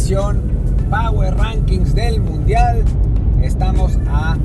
[0.00, 0.40] Edición
[0.88, 2.82] Power Rankings del Mundial.
[3.42, 4.38] Estamos a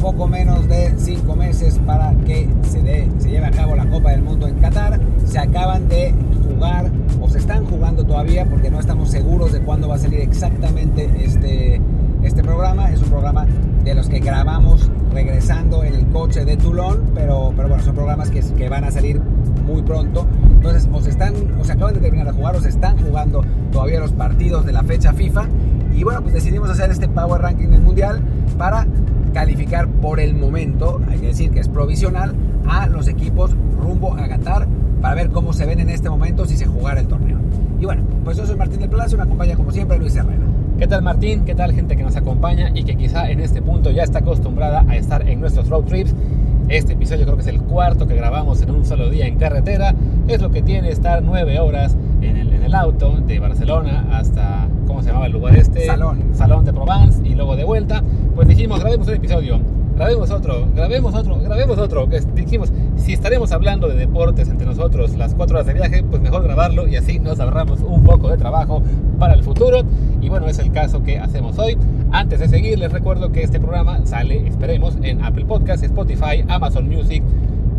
[0.00, 2.80] poco menos de cinco meses para que se,
[3.18, 5.00] se lleve a cabo la Copa del Mundo en Qatar.
[5.26, 6.14] Se acaban de
[6.48, 6.88] jugar
[7.20, 11.10] o se están jugando todavía porque no estamos seguros de cuándo va a salir exactamente
[11.18, 11.80] este,
[12.22, 12.88] este programa.
[12.92, 13.44] Es un programa
[13.82, 18.30] de los que grabamos regresando en el coche de Toulon, pero, pero bueno, son programas
[18.30, 19.20] que, que van a salir
[19.66, 20.28] muy pronto.
[20.62, 23.44] Entonces, o se, están, o se acaban de terminar de jugar o se están jugando
[23.72, 25.48] todavía los partidos de la fecha FIFA.
[25.92, 28.20] Y bueno, pues decidimos hacer este Power Ranking del Mundial
[28.56, 28.86] para
[29.34, 32.36] calificar por el momento, hay que decir que es provisional,
[32.68, 34.68] a los equipos rumbo a Qatar
[35.00, 37.38] para ver cómo se ven en este momento si se jugara el torneo.
[37.80, 40.44] Y bueno, pues yo soy Martín del Palacio, me acompaña como siempre Luis Herrera.
[40.78, 41.44] ¿Qué tal Martín?
[41.44, 44.84] ¿Qué tal gente que nos acompaña y que quizá en este punto ya está acostumbrada
[44.88, 46.14] a estar en nuestros road trips?
[46.68, 49.94] Este episodio creo que es el cuarto que grabamos en un solo día en carretera.
[50.28, 54.68] Es lo que tiene estar nueve horas en el, en el auto de Barcelona hasta,
[54.86, 55.86] ¿cómo se llamaba el lugar este?
[55.86, 56.22] Salón.
[56.32, 58.02] Salón de Provence y luego de vuelta.
[58.34, 59.60] Pues dijimos, grabemos un episodio,
[59.96, 62.08] grabemos otro, grabemos otro, grabemos otro.
[62.08, 66.22] Que dijimos, si estaremos hablando de deportes entre nosotros las cuatro horas de viaje, pues
[66.22, 68.82] mejor grabarlo y así nos ahorramos un poco de trabajo
[69.18, 69.82] para el futuro.
[70.20, 71.76] Y bueno, es el caso que hacemos hoy.
[72.12, 76.88] Antes de seguir, les recuerdo que este programa sale, esperemos, en Apple Podcasts, Spotify, Amazon
[76.88, 77.22] Music,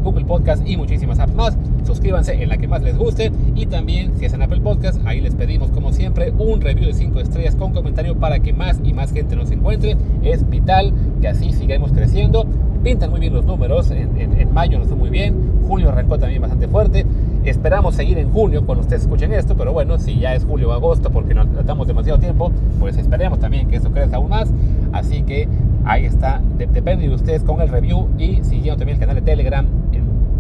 [0.04, 1.58] Google Podcast y muchísimas apps más.
[1.86, 5.22] Suscríbanse en la que más les guste y también si es en Apple Podcast, ahí
[5.22, 8.94] les pedimos como siempre un review de 5 estrellas con comentario para que más y
[8.94, 9.98] más gente nos encuentre.
[10.24, 12.46] Es vital que así sigamos creciendo.
[12.84, 16.68] Pintan muy bien los números, en, mayo nos fue muy bien, junio arrancó también bastante
[16.68, 17.06] fuerte.
[17.46, 20.74] Esperamos seguir en junio cuando ustedes escuchen esto, pero bueno, si ya es julio o
[20.74, 24.52] agosto porque no estamos demasiado tiempo, pues esperemos también que esto crezca aún más.
[24.92, 25.48] Así que
[25.86, 29.22] ahí está, de, depende de ustedes con el review y siguiendo también el canal de
[29.22, 29.83] Telegram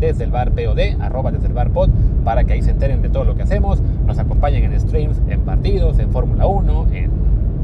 [0.04, 1.90] desde el bar POD, arroba desde el bar pod,
[2.24, 5.42] para que ahí se enteren de todo lo que hacemos, nos acompañen en streams, en
[5.42, 7.12] partidos, en Fórmula 1, en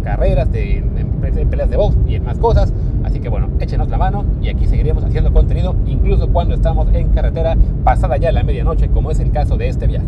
[0.03, 2.73] carreras, de, en, en, peleas de box y en más cosas.
[3.03, 7.09] Así que bueno, échenos la mano y aquí seguiremos haciendo contenido incluso cuando estamos en
[7.09, 10.07] carretera pasada ya la medianoche, como es el caso de este viaje.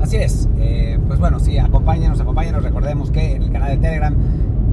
[0.00, 2.62] Así es, eh, pues bueno, sí, acompáñenos, acompáñenos.
[2.62, 4.14] Recordemos que en el canal de Telegram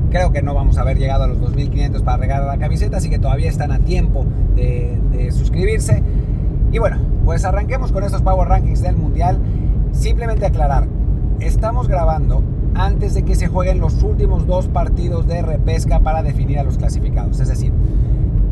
[0.10, 3.10] creo que no vamos a haber llegado a los 2500 para regalar la camiseta, así
[3.10, 4.26] que todavía están a tiempo
[4.56, 6.04] de, de suscribirse.
[6.72, 9.38] Y bueno, pues arranquemos con estos Power Rankings del Mundial.
[9.92, 10.88] Simplemente aclarar,
[11.42, 12.42] estamos grabando
[12.76, 16.78] antes de que se jueguen los últimos dos partidos de repesca para definir a los
[16.78, 17.42] clasificados.
[17.42, 17.74] Es decir,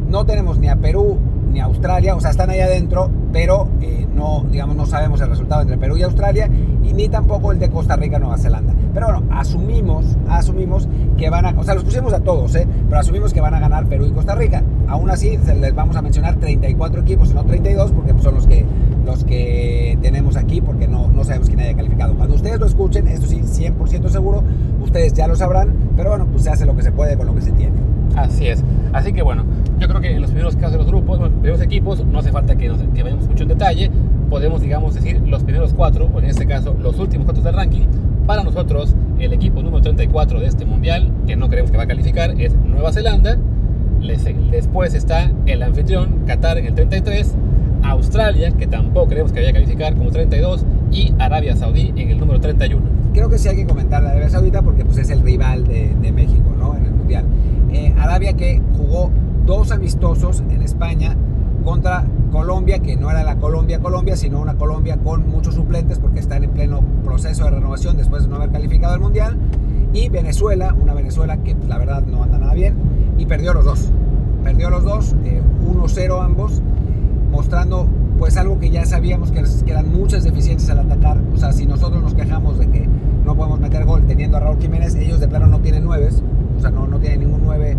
[0.09, 1.18] no tenemos ni a Perú
[1.52, 5.29] ni a Australia, o sea, están ahí adentro, pero eh, no, digamos, no sabemos el
[5.29, 6.50] resultado entre Perú y Australia,
[6.84, 8.73] y ni tampoco el de Costa Rica Nueva Zelanda.
[8.94, 12.68] Pero bueno, asumimos, asumimos que van a, o sea, los pusimos a todos, ¿eh?
[12.88, 14.63] pero asumimos que van a ganar Perú y Costa Rica.
[14.88, 18.66] Aún así, les vamos a mencionar 34 equipos, no 32, porque son los que,
[19.06, 22.16] los que tenemos aquí, porque no, no sabemos quién haya calificado.
[22.16, 24.44] Cuando ustedes lo escuchen, esto sí, 100% seguro,
[24.81, 27.35] ustedes ya lo sabrán, pero bueno, pues se hace lo que se puede con lo
[27.35, 27.75] que se tiene.
[28.16, 28.63] Así es.
[28.91, 29.45] Así que bueno,
[29.79, 32.31] yo creo que en los primeros casos de los grupos, los primeros equipos, no hace
[32.31, 33.90] falta que, nos, que vayamos mucho en detalle.
[34.29, 37.88] Podemos, digamos, decir los primeros cuatro, o en este caso los últimos cuatro del ranking.
[38.28, 41.88] Para nosotros, el equipo número 34 de este mundial, que no creemos que va a
[41.88, 43.38] calificar, es Nueva Zelanda.
[44.51, 47.35] Después está el anfitrión, Qatar en el 33.
[47.84, 50.66] Australia, que tampoco creemos que vaya a calificar como 32.
[50.91, 52.81] Y Arabia Saudí en el número 31.
[53.13, 55.95] Creo que sí hay que comentar la Arabia Saudita porque pues, es el rival de,
[56.01, 56.75] de México ¿no?
[56.75, 57.25] en el mundial.
[57.72, 59.12] Eh, Arabia que jugó
[59.49, 61.17] dos amistosos en España
[61.63, 66.43] contra Colombia, que no era la Colombia-Colombia, sino una Colombia con muchos suplentes porque están
[66.43, 69.38] en pleno proceso de renovación después de no haber calificado al Mundial.
[69.91, 72.75] Y Venezuela, una Venezuela que la verdad no anda nada bien,
[73.17, 73.91] y perdió los dos.
[74.43, 76.61] Perdió los dos, eh, 1-0 ambos,
[77.31, 77.88] mostrando
[78.19, 81.17] pues algo que ya sabíamos que, eran muchas deficiencias al atacar.
[81.33, 82.88] O sea, si nosotros nos quejamos de que
[83.25, 86.21] no podemos meter gol teniendo a Raúl Jiménez, ellos de plano no tienen nueves,
[86.56, 87.75] o sea, no, no tienen ningún 9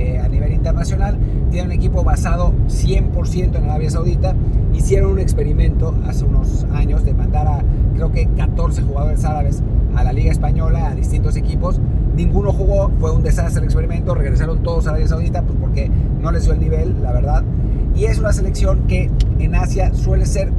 [0.00, 1.18] eh, a nivel internacional.
[1.50, 4.34] Tienen un equipo basado 100% en Arabia Saudita.
[4.72, 7.62] Hicieron un experimento hace unos años de mandar a,
[7.94, 9.62] creo que 14 jugadores árabes
[9.94, 11.78] a la Liga Española, a distintos equipos.
[12.16, 14.14] Ninguno jugó, fue un desastre el experimento.
[14.14, 17.44] Regresaron todos a Arabia Saudita pues porque no les dio el nivel, la verdad.
[17.94, 20.50] Y es una selección que en Asia suele ser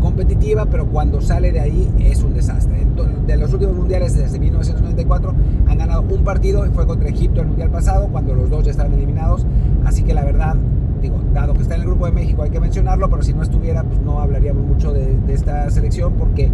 [0.00, 2.86] competitiva, pero cuando sale de ahí es un desastre.
[3.26, 5.34] De los últimos mundiales desde 1994
[5.68, 8.70] han ganado un partido y fue contra Egipto el mundial pasado, cuando los dos ya
[8.70, 9.46] estaban eliminados.
[9.84, 10.56] Así que la verdad,
[11.02, 13.42] digo, dado que está en el grupo de México hay que mencionarlo, pero si no
[13.42, 16.50] estuviera, pues no hablaríamos mucho de, de esta selección porque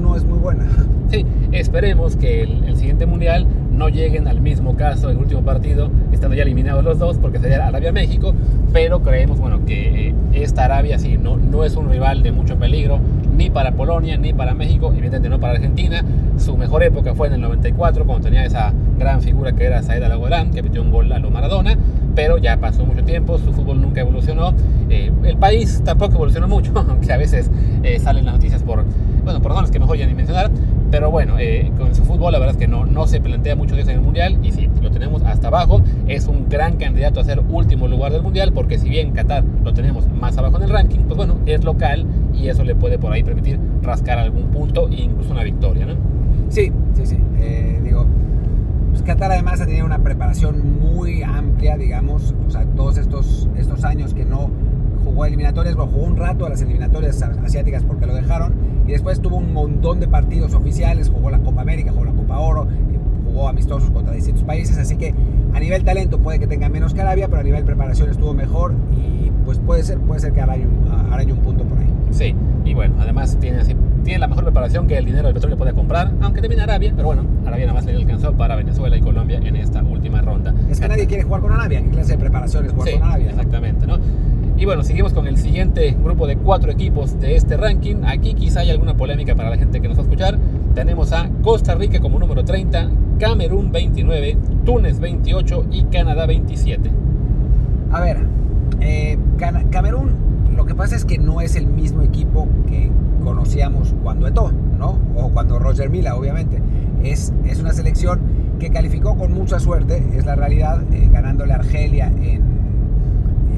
[0.00, 0.66] no es muy buena.
[1.10, 3.46] Sí, esperemos que el, el, siguiente mundial
[3.80, 7.66] no lleguen al mismo caso, el último partido, estando ya eliminados los dos, porque sería
[7.66, 8.34] Arabia-México,
[8.74, 13.00] pero creemos, bueno, que esta Arabia sí, no, no es un rival de mucho peligro,
[13.34, 16.04] ni para Polonia, ni para México, evidentemente no para Argentina.
[16.36, 20.02] Su mejor época fue en el 94, cuando tenía esa gran figura que era Saed
[20.02, 21.74] Alagoran, que metió un gol a lo Maradona,
[22.14, 24.52] pero ya pasó mucho tiempo, su fútbol nunca evolucionó.
[24.90, 27.50] Eh, el país tampoco evolucionó mucho, aunque a veces
[27.82, 28.84] eh, salen las noticias por,
[29.24, 30.50] bueno, por razones que mejor ya ni mencionar.
[30.90, 33.76] Pero bueno, eh, con su fútbol la verdad es que no, no se plantea mucho
[33.76, 35.82] de eso en el Mundial y sí, lo tenemos hasta abajo.
[36.08, 39.72] Es un gran candidato a ser último lugar del Mundial porque si bien Qatar lo
[39.72, 43.12] tenemos más abajo en el ranking, pues bueno, es local y eso le puede por
[43.12, 45.94] ahí permitir rascar algún punto e incluso una victoria, ¿no?
[46.48, 47.18] Sí, sí, sí.
[47.38, 48.06] Eh, digo,
[48.90, 53.84] pues Qatar además ha tenido una preparación muy amplia, digamos, o sea, todos estos, estos
[53.84, 54.50] años que no
[55.04, 58.52] jugó eliminatorias, bueno, jugó un rato a las eliminatorias asiáticas porque lo dejaron
[58.90, 62.40] y después tuvo un montón de partidos oficiales, jugó la Copa América, jugó la Copa
[62.40, 62.66] Oro,
[63.24, 65.14] jugó amistosos contra distintos países, así que
[65.54, 68.74] a nivel talento puede que tenga menos que Arabia, pero a nivel preparación estuvo mejor
[68.96, 71.86] y pues puede ser, puede ser que arañe un, un punto por ahí.
[72.10, 72.34] Sí,
[72.64, 73.62] y bueno, además tiene,
[74.02, 77.06] tiene la mejor preparación que el dinero del petróleo puede comprar, aunque también Arabia, pero
[77.06, 80.52] bueno, Arabia nada más le alcanzó para Venezuela y Colombia en esta última ronda.
[80.68, 83.30] Es que nadie quiere jugar con Arabia, ¿qué clase de preparación es jugar con Arabia?
[83.30, 83.98] Exactamente, ¿no?
[84.60, 88.04] Y bueno, seguimos con el siguiente grupo de cuatro equipos de este ranking.
[88.04, 90.38] Aquí quizá hay alguna polémica para la gente que nos va a escuchar.
[90.74, 94.36] Tenemos a Costa Rica como número 30, Camerún 29,
[94.66, 96.90] Túnez 28 y Canadá 27.
[97.90, 98.18] A ver,
[98.80, 99.16] eh,
[99.70, 100.16] Camerún,
[100.54, 102.92] lo que pasa es que no es el mismo equipo que
[103.24, 104.98] conocíamos cuando Eto'o, ¿no?
[105.16, 106.60] O cuando Roger Mila, obviamente.
[107.02, 108.20] Es, es una selección
[108.58, 112.59] que calificó con mucha suerte, es la realidad, eh, ganándole a Argelia en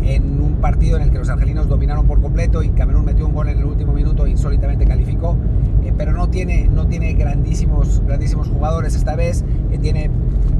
[0.04, 3.34] en un partido en el que los argelinos dominaron por completo y Camerún metió un
[3.34, 5.36] gol en el último minuto insólitamente calificó,
[5.84, 10.10] eh, pero no tiene, no tiene grandísimos, grandísimos jugadores esta vez, eh, tiene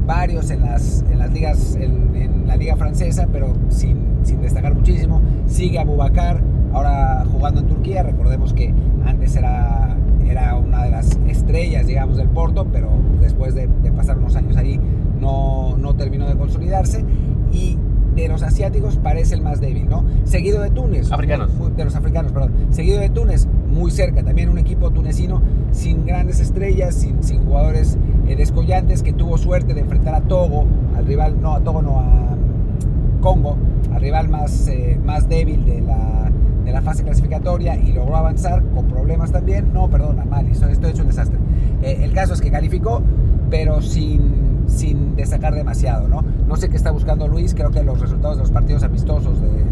[0.05, 2.03] varios en las, en las ligas, en,
[2.47, 6.41] la liga francesa, pero sin, sin destacar muchísimo, sigue Abubakar,
[6.73, 8.73] ahora jugando en Turquía, recordemos que
[9.05, 9.95] antes era,
[10.27, 12.89] era una de las estrellas, digamos, del Porto, pero
[13.21, 14.79] después de, de pasar unos años ahí
[15.19, 17.05] no, no terminó de consolidarse,
[17.51, 17.77] y
[18.15, 20.03] de los asiáticos parece el más débil, ¿no?
[20.23, 21.11] Seguido de Túnez.
[21.11, 21.51] Africanos.
[21.75, 22.53] De los africanos, perdón.
[22.69, 24.23] Seguido de Túnez, muy cerca.
[24.23, 29.73] También un equipo tunecino sin grandes estrellas, sin, sin jugadores eh, descollantes, que tuvo suerte
[29.73, 30.65] de enfrentar a Togo,
[30.95, 33.57] al rival, no, a Togo, no, a mm, Congo,
[33.93, 36.31] al rival más, eh, más débil de la,
[36.63, 39.73] de la fase clasificatoria y logró avanzar con problemas también.
[39.73, 41.37] No, perdón, mal, esto, esto es un desastre.
[41.81, 43.01] Eh, el caso es que calificó,
[43.49, 46.23] pero sin sin destacar demasiado, ¿no?
[46.47, 49.63] No sé qué está buscando Luis, creo que los resultados de los partidos amistosos de,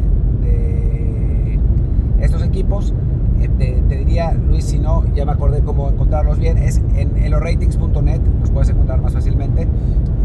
[2.22, 2.94] estos equipos,
[3.42, 8.22] eh, te, diría, Luis, si no, ya me acordé cómo encontrarlos bien, es en eloratings.net,
[8.40, 9.68] los puedes encontrar más fácilmente,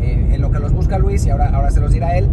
[0.02, 2.28] eh, en lo que los busca Luis, y ahora, ahora se los dirá él,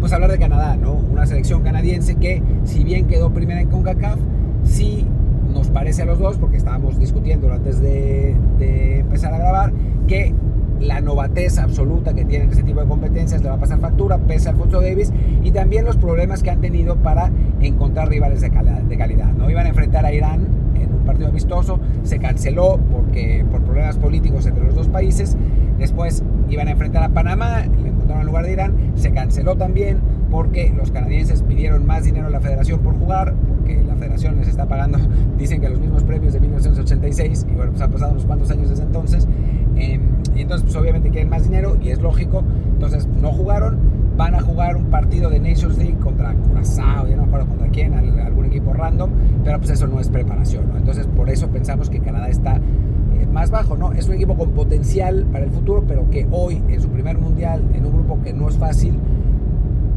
[0.00, 0.94] pues hablar de Canadá, ¿no?
[0.94, 4.18] Una selección canadiense que, si bien quedó primera en CONCACAF,
[4.64, 5.06] sí
[5.52, 9.72] nos parece a los dos, porque estábamos discutiendo antes de, de empezar a grabar,
[10.06, 10.34] que
[10.82, 14.48] la novatez absoluta que tienen este tipo de competencias le va a pasar factura, pese
[14.48, 15.12] a Alfonso Davis,
[15.42, 17.30] y también los problemas que han tenido para
[17.60, 18.82] encontrar rivales de calidad.
[18.82, 19.48] De calidad ¿no?
[19.48, 24.46] Iban a enfrentar a Irán en un partido amistoso, se canceló porque, por problemas políticos
[24.46, 25.36] entre los dos países,
[25.78, 29.98] después iban a enfrentar a Panamá, le encontraron en lugar de Irán, se canceló también
[30.30, 34.48] porque los canadienses pidieron más dinero a la federación por jugar, porque la federación les
[34.48, 34.98] está pagando,
[35.38, 38.70] dicen que los mismos premios de 1986, y bueno, pues han pasado unos cuantos años
[38.70, 39.28] desde entonces,
[39.76, 40.00] em,
[40.34, 43.78] y entonces pues obviamente quieren más dinero y es lógico, entonces no jugaron,
[44.16, 47.68] van a jugar un partido de Nations League contra Curazao, ya no me acuerdo contra
[47.68, 49.10] quién, algún equipo random,
[49.44, 50.76] pero pues eso no es preparación, ¿no?
[50.76, 53.92] Entonces por eso pensamos que Canadá está eh, más bajo, ¿no?
[53.92, 57.62] Es un equipo con potencial para el futuro, pero que hoy en su primer mundial,
[57.74, 58.98] en un grupo que no es fácil,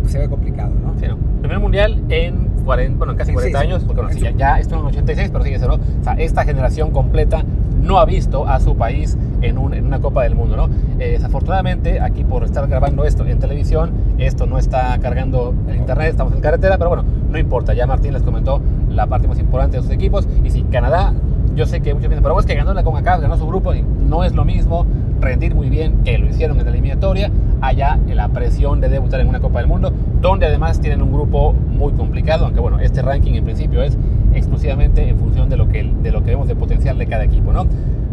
[0.07, 0.93] se ve complicado, ¿no?
[1.41, 4.75] Primer mundial en, 40, bueno, en casi 40 años, porque bueno, sí, ya, ya, esto
[4.75, 5.75] en 86, pero sigue ¿no?
[5.75, 7.43] O sea, esta generación completa
[7.81, 10.69] no ha visto a su país en, un, en una Copa del Mundo, ¿no?
[10.99, 16.09] Eh, desafortunadamente, aquí por estar grabando esto en televisión, esto no está cargando en internet,
[16.09, 19.77] estamos en carretera, pero bueno, no importa, ya Martín les comentó la parte más importante
[19.77, 21.13] de sus equipos, y si Canadá
[21.55, 23.81] yo sé que muchos piensan, pero es que ganó la CONCACAF, ganó su grupo, y
[23.81, 24.85] no es lo mismo
[25.19, 27.31] rendir muy bien que lo hicieron en la eliminatoria,
[27.61, 31.11] allá en la presión de debutar en una Copa del Mundo, donde además tienen un
[31.11, 33.97] grupo muy complicado, aunque bueno, este ranking en principio es
[34.33, 37.53] exclusivamente en función de lo que, de lo que vemos de potencial de cada equipo,
[37.53, 37.65] ¿no?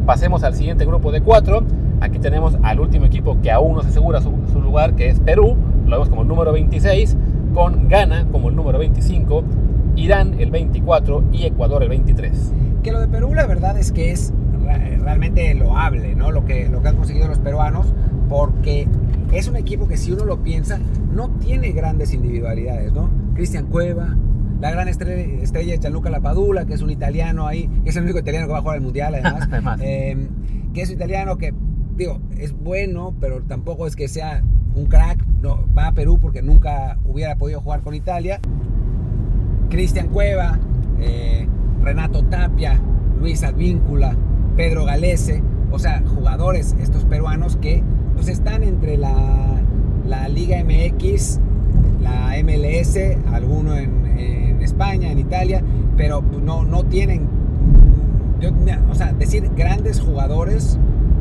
[0.06, 1.62] Pasemos al siguiente grupo de cuatro,
[2.00, 5.21] aquí tenemos al último equipo que aún no se asegura su, su lugar, que es
[5.21, 5.56] Perú,
[5.87, 7.16] lo vemos como el número 26,
[7.54, 9.44] con Ghana como el número 25,
[9.97, 14.11] Irán el 24 y Ecuador el 23 que lo de Perú la verdad es que
[14.11, 14.32] es
[14.62, 16.31] realmente loable, ¿no?
[16.31, 17.92] Lo que, lo que han conseguido los peruanos,
[18.28, 18.88] porque
[19.33, 20.78] es un equipo que si uno lo piensa,
[21.12, 23.11] no tiene grandes individualidades, ¿no?
[23.35, 24.16] Cristian Cueva,
[24.61, 28.04] la gran estrella, estrella es Gianluca Lapadula, que es un italiano ahí, que es el
[28.04, 29.49] único italiano que va a jugar el Mundial además.
[29.50, 29.81] Además.
[29.83, 30.28] Eh,
[30.73, 31.52] que es un italiano que,
[31.97, 34.42] digo, es bueno, pero tampoco es que sea
[34.75, 35.26] un crack.
[35.40, 38.40] No, va a Perú porque nunca hubiera podido jugar con Italia.
[39.69, 40.59] Cristian Cueva,
[41.00, 41.49] eh,
[41.83, 42.81] Renato Tapia,
[43.19, 44.14] Luis Advíncula,
[44.62, 45.42] Pedro Galese,
[45.73, 47.83] o sea, jugadores estos peruanos que
[48.14, 49.61] pues están entre la,
[50.07, 51.40] la Liga MX,
[52.00, 52.97] la MLS,
[53.33, 55.64] alguno en, en España, en Italia,
[55.97, 57.26] pero pues, no, no tienen,
[58.88, 60.78] o sea, decir grandes jugadores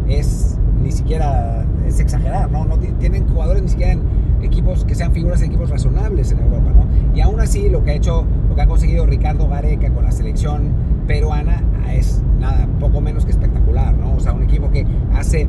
[0.07, 2.65] es ni siquiera, es exagerar, ¿no?
[2.65, 4.03] no tienen jugadores ni siquiera en
[4.43, 7.15] equipos que sean figuras de equipos razonables en Europa, ¿no?
[7.15, 10.12] Y aún así lo que ha hecho, lo que ha conseguido Ricardo Gareca con la
[10.12, 10.74] selección
[11.08, 11.63] peruana
[11.96, 14.15] es nada, poco menos que espectacular, ¿no?
[14.15, 15.48] O sea, un equipo que hace,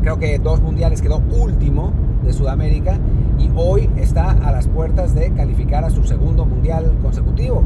[0.00, 1.92] creo que dos mundiales quedó último
[2.24, 2.98] de Sudamérica
[3.38, 7.64] y hoy está a las puertas de calificar a su segundo mundial consecutivo.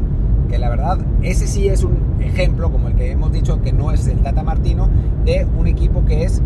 [0.48, 3.92] Que la verdad, ese sí es un ejemplo, como el que hemos dicho que no
[3.92, 4.88] es el Tata Martino,
[5.24, 6.42] de un equipo que es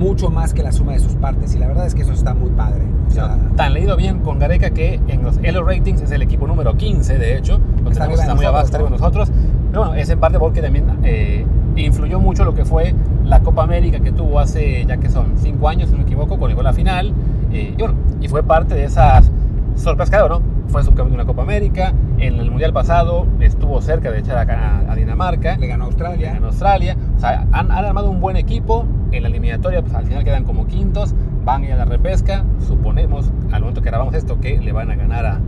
[0.00, 1.54] mucho más que la suma de sus partes.
[1.54, 2.80] Y la verdad es que eso está muy padre.
[3.06, 6.46] O sea, Tan leído bien con Gareca que en los Elo Ratings es el equipo
[6.46, 7.60] número 15, de hecho.
[7.84, 9.02] Lo Está tenemos está muy abajo, está arriba de ¿no?
[9.02, 9.30] nosotros.
[9.70, 11.44] Pero bueno, es en parte porque también eh,
[11.76, 15.68] influyó mucho lo que fue la Copa América que tuvo hace, ya que son 5
[15.68, 17.12] años, si no me equivoco, con llegó a la final.
[17.52, 19.30] eh, y bueno, y fue parte de esas
[19.76, 20.42] sorpresas que ha dado, ¿no?
[20.68, 21.92] Fue subcampeón de una Copa América.
[22.18, 26.36] En el Mundial pasado estuvo cerca de echar a, a Dinamarca le ganó a Australia.
[26.36, 26.96] en Australia.
[27.20, 28.86] O sea, han, armado un buen equipo.
[29.12, 31.14] En la eliminatoria, pues al final quedan como quintos.
[31.44, 32.46] Van a ir a la repesca.
[32.66, 35.40] Suponemos, al momento que grabamos esto, que le van a ganar a,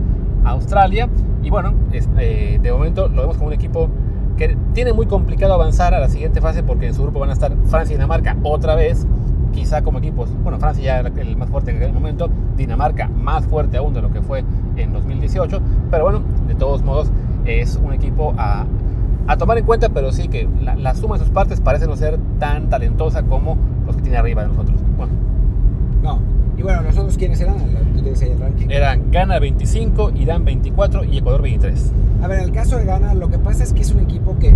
[0.45, 1.09] Australia.
[1.41, 3.89] Y bueno, eh, de momento lo vemos como un equipo
[4.37, 7.33] que tiene muy complicado avanzar a la siguiente fase porque en su grupo van a
[7.33, 9.07] estar Francia y Dinamarca otra vez.
[9.51, 13.47] Quizá como equipos, bueno, Francia ya era el más fuerte en aquel momento, Dinamarca más
[13.47, 14.43] fuerte aún de lo que fue
[14.75, 17.11] en 2018, pero bueno, de todos modos
[17.45, 18.65] es un equipo a,
[19.27, 21.95] a tomar en cuenta, pero sí que la, la suma de sus partes parece no
[21.95, 24.79] ser tan talentosa como los que tiene arriba de nosotros.
[24.97, 25.13] Bueno,
[26.01, 26.19] No.
[26.57, 27.55] Y bueno, ¿los otros quiénes eran?
[27.95, 28.67] ¿Tú tienes ahí el ranking?
[28.69, 31.91] eran Ghana 25, Irán 24 y Ecuador 23.
[32.21, 34.37] A ver, en el caso de Ghana, lo que pasa es que es un equipo
[34.37, 34.53] que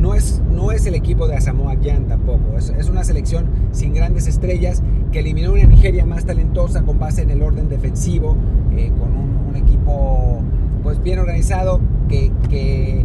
[0.00, 2.58] no es, no es el equipo de Asamoah Gyan tampoco.
[2.58, 7.22] Es, es una selección sin grandes estrellas que eliminó una Nigeria más talentosa con base
[7.22, 8.36] en el orden defensivo,
[8.76, 10.40] eh, con un, un equipo
[10.82, 13.04] pues bien organizado, que, que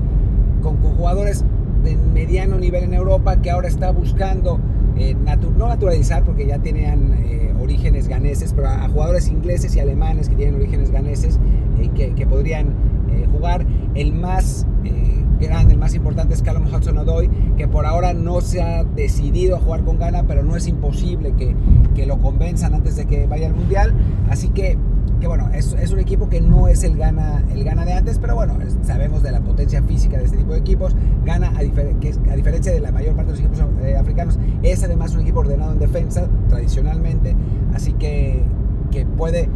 [0.64, 1.44] con, con jugadores
[1.84, 4.60] de mediano nivel en Europa, que ahora está buscando
[4.98, 9.76] eh, natu- no naturalizar porque ya tenían eh, orígenes ganeses, pero a, a jugadores ingleses
[9.76, 11.40] y alemanes que tienen orígenes ganeses
[11.80, 12.68] eh, que, que podrían
[13.12, 13.66] eh, jugar.
[13.96, 18.62] El más eh, grande, el más importante es Callum Hudson-Odoi, que por ahora no se
[18.62, 21.54] ha decidido a jugar con Ghana, pero no es imposible que,
[21.96, 23.94] que lo convenzan antes de que vaya al Mundial.
[24.30, 24.78] Así que,
[25.24, 28.20] que bueno, es, es un equipo que no es el Ghana, el Ghana de antes,
[28.20, 30.94] pero bueno, sabemos de la potencia física de este tipo de equipos.
[31.24, 33.96] Ghana, a, difer- que es- a diferencia de la mayor parte de los equipos eh,
[33.96, 37.38] africanos, es además un equipo ordenado en defensa tradicionalmente,
[37.74, 38.44] así que,
[38.92, 39.48] que puede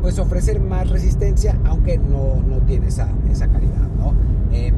[0.00, 4.14] pues ofrecer más resistencia, aunque no, no tiene esa, esa calidad, ¿no?
[4.50, 4.74] Em,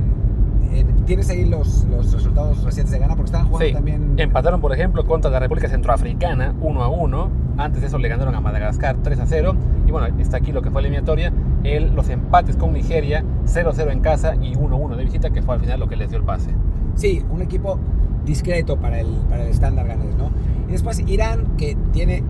[1.06, 4.14] Tienes ahí los, los resultados recientes de Ghana, porque estaban jugando Sí, también...
[4.18, 7.30] empataron por ejemplo contra la República Centroafricana 1 a 1.
[7.58, 9.54] Antes de eso le ganaron a Madagascar 3 a 0.
[9.94, 11.32] Bueno, está aquí lo que fue la eliminatoria.
[11.62, 15.40] El, los empates con Nigeria 0 0 en casa y 1 1 de visita, que
[15.40, 16.50] fue al final lo que les dio el pase.
[16.96, 17.78] Sí, un equipo
[18.24, 20.32] discreto para el, para el estándar ganés, ¿no?
[20.68, 22.24] Y después Irán, que tiene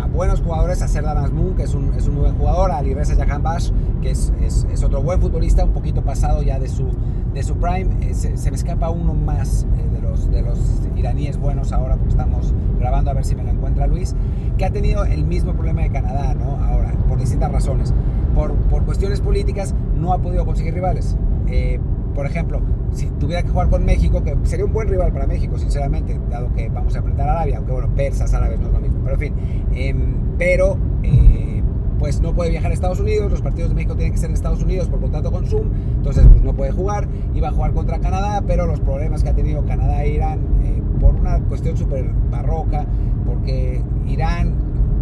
[0.00, 3.16] a buenos jugadores, a Serdar Azmoun, que es un, es un buen jugador, a Alireza
[3.16, 6.86] Jahanbash, que es, es, es otro buen futbolista, un poquito pasado ya de su,
[7.34, 7.96] de su prime.
[8.00, 10.60] Eh, se, se me escapa uno más eh, de, los, de los
[10.94, 14.14] iraníes buenos ahora, porque estamos grabando a ver si me encuentra Luis,
[14.56, 16.62] que ha tenido el mismo problema de Canadá, ¿no?
[16.64, 17.94] Ahora, por distintas razones.
[18.34, 21.16] Por, por cuestiones políticas, no ha podido conseguir rivales.
[21.48, 21.80] Eh,
[22.14, 22.60] por ejemplo,
[22.92, 26.52] si tuviera que jugar con México, que sería un buen rival para México, sinceramente, dado
[26.52, 29.14] que vamos a enfrentar a Arabia, aunque bueno, persas, árabes no es lo mismo, pero
[29.14, 29.34] en fin.
[29.74, 31.62] em, pero, eh,
[31.98, 34.34] pues no puede viajar a Estados Unidos, los partidos de México tienen que ser en
[34.34, 37.98] Estados Unidos por contrato con Zoom, entonces pues no puede jugar, iba a jugar contra
[37.98, 40.57] Canadá, pero los problemas que ha tenido Canadá e Irán, eh,
[40.98, 42.86] por una cuestión súper barroca,
[43.26, 44.54] porque Irán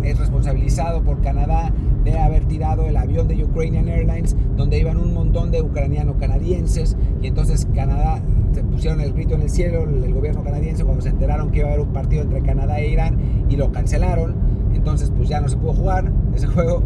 [0.03, 1.73] es responsabilizado por Canadá
[2.05, 6.97] de haber tirado el avión de Ukrainian Airlines donde iban un montón de ucranianos canadienses
[7.21, 8.21] y entonces Canadá
[8.53, 11.61] se pusieron el grito en el cielo el, el gobierno canadiense cuando se enteraron que
[11.61, 14.35] iba a haber un partido entre Canadá e Irán y lo cancelaron.
[14.75, 16.83] Entonces pues ya no se pudo jugar ese juego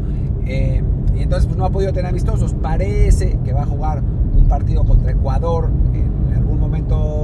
[0.46, 0.82] eh,
[1.14, 2.54] y entonces pues no ha podido tener amistosos.
[2.54, 4.02] Parece que va a jugar
[4.34, 7.19] un partido contra Ecuador en algún momento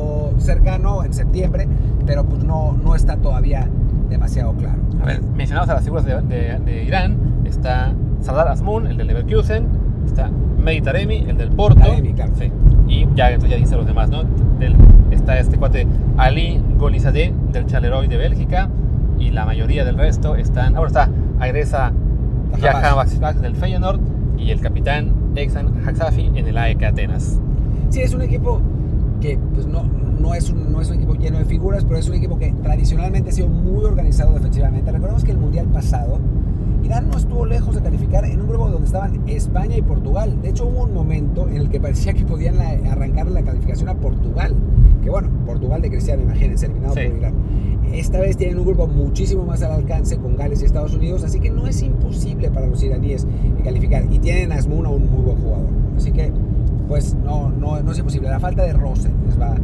[0.46, 1.68] cercano en septiembre
[2.06, 3.68] pero pues no, no está todavía
[4.08, 8.86] demasiado claro A ver, mencionados a las figuras de, de- de Irán, está Sardar Azmoun,
[8.86, 9.66] el del Leverkusen,
[10.06, 11.80] está Meditaremi, el del Porto.
[11.80, 12.32] Taremi, claro.
[12.38, 12.50] Sí.
[12.88, 14.22] Y ya, entonces ya dice los demás, ¿no?
[14.58, 14.74] Del-
[15.12, 15.86] está este cuate
[16.16, 18.68] Ali Golizadeh del Charleroi de Bélgica.
[19.18, 20.74] Y la mayoría del resto están.
[20.76, 21.92] Ahora está Agresa
[22.60, 24.00] Jahan del Feyenoord
[24.38, 27.38] y el capitán Exan Haksafi en el AEK Atenas.
[27.90, 28.60] Sí, es un equipo
[29.20, 29.82] que pues, no,
[30.20, 32.52] no, es un, no es un equipo lleno de figuras, pero es un equipo que
[32.62, 34.90] tradicionalmente ha sido muy organizado defensivamente.
[34.92, 36.18] Recordemos que el Mundial pasado,
[36.82, 40.40] Irán no estuvo lejos de calificar en un grupo donde estaban España y Portugal.
[40.42, 43.88] De hecho, hubo un momento en el que parecía que podían la- arrancar la calificación
[43.88, 44.54] a Portugal.
[45.02, 47.00] Que bueno, Portugal de Cristiano, imagínense, eliminado Sí.
[47.08, 47.34] por Irán.
[47.92, 51.38] Esta vez tienen un grupo muchísimo más al alcance con Gales y Estados Unidos, así
[51.40, 53.26] que no es imposible para los iraníes
[53.64, 54.04] calificar.
[54.10, 55.66] Y tienen a Asmouna un muy buen jugador.
[55.96, 56.30] Así que,
[56.88, 58.28] pues no, no, no es imposible.
[58.28, 59.54] La falta de roce les va,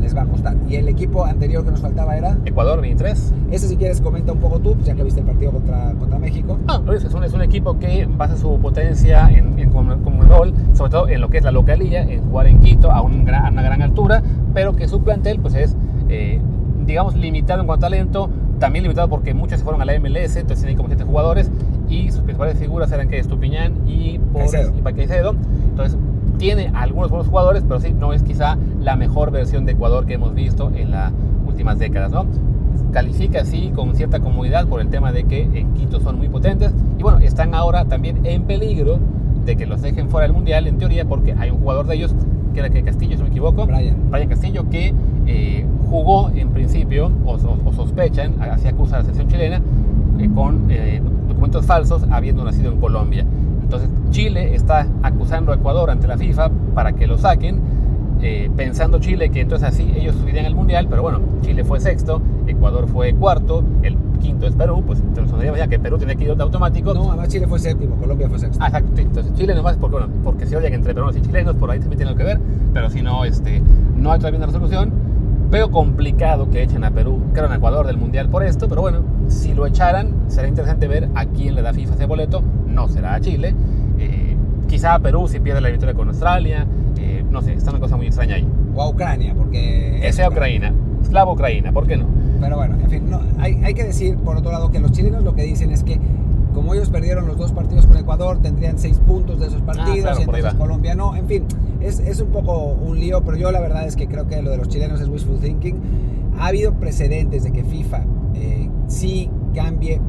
[0.00, 0.56] les va a costar.
[0.68, 2.36] Y el equipo anterior que nos faltaba era.
[2.44, 3.32] Ecuador 23.
[3.50, 6.18] Ese, si quieres, comenta un poco tú, pues, ya que viste el partido contra, contra
[6.18, 6.58] México.
[6.66, 10.90] Ah, Luis, es un, es un equipo que basa su potencia en, en Conmebol, sobre
[10.90, 13.50] todo en lo que es la localía, en jugar en Quito a, un gran- a
[13.50, 14.22] una gran altura,
[14.54, 15.76] pero que su plantel pues es,
[16.08, 16.40] eh,
[16.86, 20.36] digamos, limitado en cuanto a talento, también limitado porque muchos se fueron a la MLS,
[20.36, 21.50] entonces tienen como siete jugadores,
[21.88, 24.72] y sus principales figuras eran que Estupiñán y, Caicedo.
[24.78, 25.34] y Caicedo.
[25.70, 25.98] Entonces,
[26.42, 30.14] tiene algunos buenos jugadores, pero sí, no es quizá la mejor versión de Ecuador que
[30.14, 31.12] hemos visto en las
[31.46, 32.26] últimas décadas, ¿no?
[32.90, 36.72] califica así con cierta comodidad por el tema de que en Quito son muy potentes
[36.98, 38.98] y bueno, están ahora también en peligro
[39.46, 42.12] de que los dejen fuera del Mundial en teoría porque hay un jugador de ellos
[42.52, 43.96] que era que Castillo, si no me equivoco, Brian.
[44.28, 44.92] Castillo que
[45.26, 49.60] eh, jugó en principio o, o- o sospechan, así acusa a la selección chilena,
[50.18, 53.24] eh, con eh, documentos falsos habiendo nacido en Colombia.
[53.72, 57.60] Entonces Chile está acusando a Ecuador ante la FIFA para que lo saquen
[58.20, 62.20] eh, pensando Chile que entonces así ellos subirían al mundial, pero bueno, Chile fue sexto,
[62.46, 66.24] Ecuador fue cuarto, el quinto es Perú, pues entonces nos ya que Perú tenía que
[66.24, 66.92] ir de automático.
[66.92, 68.62] No, además Chile fue séptimo, Colombia fue sexto.
[68.62, 71.80] Exacto, entonces Chile nomás porque, bueno, porque se odian entre peruanos y chilenos, por ahí
[71.80, 72.40] también tiene algo que ver,
[72.74, 73.62] pero si no, este,
[73.96, 74.92] no hay todavía una resolución.
[75.50, 79.00] Veo complicado que echen a Perú, creo en Ecuador del mundial por esto, pero bueno,
[79.28, 83.14] si lo echaran, será interesante ver a quién le da FIFA ese boleto, no será
[83.14, 83.54] a Chile.
[83.98, 84.36] Eh,
[84.68, 86.66] quizá a Perú si pierde la victoria con Australia,
[86.98, 88.46] eh, no sé, está una cosa muy extraña ahí.
[88.74, 89.98] O a Ucrania, porque...
[90.00, 92.06] Que es sea Ucrania, esclavo Ucrania, ¿por qué no?
[92.40, 95.22] Pero bueno, en fin, no, hay, hay que decir, por otro lado, que los chilenos
[95.22, 96.00] lo que dicen es que
[96.52, 100.20] como ellos perdieron los dos partidos con Ecuador, tendrían seis puntos de esos partidos, claro,
[100.20, 100.54] y entonces.
[100.54, 101.16] Colombia no.
[101.16, 101.44] En fin,
[101.80, 104.50] es, es un poco un lío, pero yo la verdad es que creo que lo
[104.50, 105.80] de los chilenos es wishful thinking.
[106.38, 108.04] Ha habido precedentes de que FIFA
[108.34, 110.00] eh, sí cambie,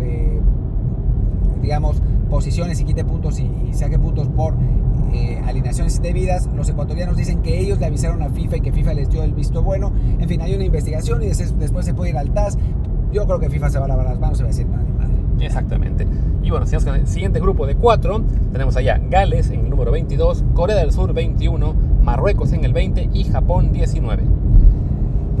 [0.00, 0.40] eh,
[1.60, 4.54] digamos, posiciones y quite puntos y, y saque puntos por
[5.12, 6.48] eh, alineaciones indebidas.
[6.56, 9.32] Los ecuatorianos dicen que ellos le avisaron a FIFA y que FIFA les dio el
[9.34, 9.92] visto bueno.
[10.18, 12.58] En fin, hay una investigación y des- después se puede ir al TAS.
[13.12, 14.82] Yo creo que FIFA se va a lavar las manos y va a decir, nada,
[14.84, 15.12] ni madre.
[15.46, 16.06] Exactamente.
[16.42, 18.22] Y bueno, sigamos con el siguiente grupo de cuatro.
[18.52, 23.10] Tenemos allá Gales en el número 22, Corea del Sur 21, Marruecos en el 20
[23.12, 24.22] y Japón 19.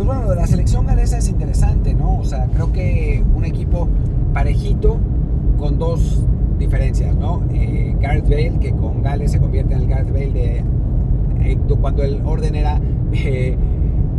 [0.04, 2.18] Pues bueno, de la selección galesa es interesante, ¿no?
[2.18, 3.88] O sea, creo que un equipo
[4.34, 4.98] parejito
[5.56, 6.26] con dos
[6.58, 7.40] diferencias, ¿no?
[7.52, 10.64] Eh, Gareth Bale, que con Gales se convierte en el Gareth Bale de
[11.42, 12.80] eh, cuando el orden era
[13.12, 13.56] eh,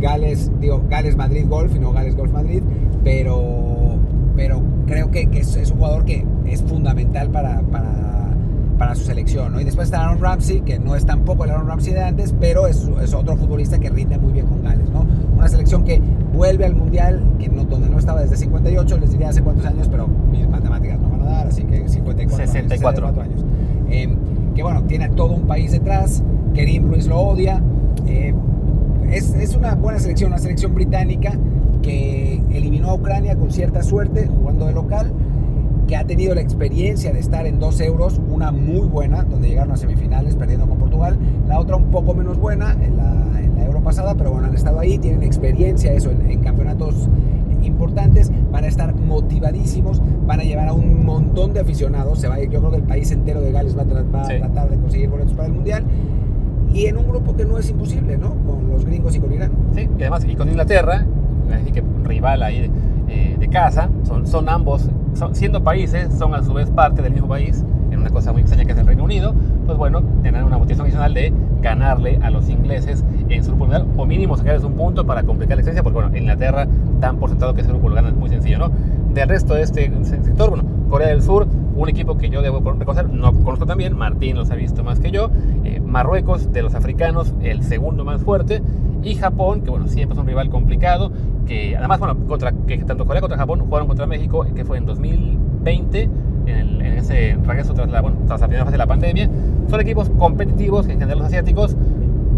[0.00, 2.62] Gales, digo, Gales Madrid Golf y no Gales Golf Madrid,
[3.04, 3.98] pero,
[4.36, 8.34] pero creo que, que es, es un jugador que es fundamental para, para,
[8.78, 9.60] para su selección, ¿no?
[9.60, 12.68] Y después está Aaron Ramsey, que no es tampoco el Aaron Ramsey de antes, pero
[12.68, 15.04] es, es otro futbolista que rinde muy bien con Gales, ¿no?
[15.44, 16.00] Una selección que
[16.32, 19.88] vuelve al Mundial, que no, donde no estaba desde 58, les diría hace cuántos años,
[19.90, 23.08] pero mis matemáticas no van a dar, así que 54 64.
[23.08, 23.20] años.
[23.20, 23.44] 64 años.
[23.90, 24.08] Eh,
[24.54, 26.22] que bueno, tiene a todo un país detrás,
[26.54, 27.62] Kerim Ruiz lo odia.
[28.06, 28.32] eh,
[29.10, 31.38] es, es una buena selección, una selección británica
[31.82, 35.12] que eliminó a Ucrania con cierta suerte, jugando de local,
[35.86, 39.72] que ha tenido la experiencia de estar en dos euros, una muy buena, donde llegaron
[39.72, 43.33] a semifinales perdiendo con Portugal, la otra un poco menos buena en la,
[43.84, 47.08] pasada, pero bueno, han estado ahí, tienen experiencia eso en, en campeonatos
[47.62, 52.38] importantes, van a estar motivadísimos, van a llevar a un montón de aficionados, se va,
[52.42, 54.34] yo creo que el país entero de Gales va a, tra- va a Sí.
[54.38, 55.84] tratar de conseguir boletos para el Mundial,
[56.72, 58.34] y en un grupo que no es imposible, ¿no?
[58.46, 59.52] Con los gringos y con Irán.
[59.74, 59.88] ¿sí?
[59.96, 61.06] Y además, y con Inglaterra,
[61.52, 62.70] así que rival ahí
[63.08, 67.12] eh, de casa, son, son ambos, son- siendo países, son a su vez parte del
[67.12, 67.64] mismo país,
[68.04, 71.14] una cosa muy extraña que es el Reino Unido, pues bueno, tendrán una motivación adicional
[71.14, 75.22] de ganarle a los ingleses en su grupo mundial, o mínimo sacarles un punto para
[75.22, 76.68] complicar la existencia, porque bueno, Inglaterra
[77.00, 78.70] dan por sentado que ese grupo lo ganan muy sencillo, ¿no?
[79.14, 83.08] Del resto de este sector, bueno, Corea del Sur, un equipo que yo debo reconocer,
[83.08, 85.30] no conozco tan bien, Martín los ha visto más que yo,
[85.64, 88.60] eh, Marruecos, de los africanos, el segundo más fuerte,
[89.02, 91.10] y Japón, que bueno, siempre es un rival complicado,
[91.46, 94.84] que además, bueno, contra, que tanto Corea contra Japón jugaron contra México, que fue en
[94.84, 96.10] 2020,
[96.46, 99.28] en, el- en ese regreso tras la, bueno, tras la primera fase de la pandemia.
[99.68, 101.76] Son equipos competitivos, en general los asiáticos.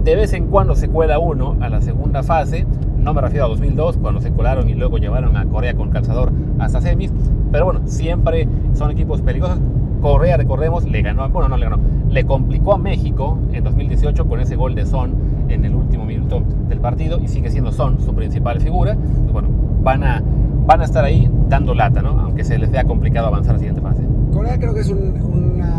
[0.05, 2.67] De vez en cuando se cuela uno a la segunda fase.
[2.99, 6.33] No me refiero a 2002, cuando se colaron y luego llevaron a Corea con calzador
[6.59, 7.13] hasta semis.
[7.53, 9.59] Pero bueno, siempre son equipos peligrosos.
[10.01, 11.79] Corea, recordemos, le ganó, bueno, no le ganó,
[12.11, 15.15] le complicó a México en 2018 con ese gol de Son
[15.49, 18.97] en el último minuto del partido y sigue siendo Son su principal figura.
[19.33, 19.49] Bueno,
[19.83, 20.23] van a,
[20.67, 22.11] van a estar ahí dando lata, ¿no?
[22.21, 24.03] Aunque se les sea complicado avanzar a la siguiente fase.
[24.33, 25.73] Corea creo que es un, una,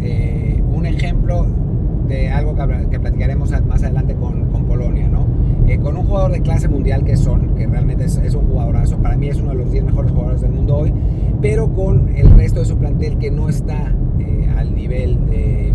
[0.00, 1.46] eh, un ejemplo
[2.06, 5.26] de algo que, que platicaremos más adelante con, con Polonia, ¿no?
[5.66, 8.98] Eh, con un jugador de clase mundial que son, que realmente es, es un jugadorazo,
[8.98, 10.92] para mí es uno de los 10 mejores jugadores del mundo hoy,
[11.40, 15.72] pero con el resto de su plantel que no está eh, al nivel de,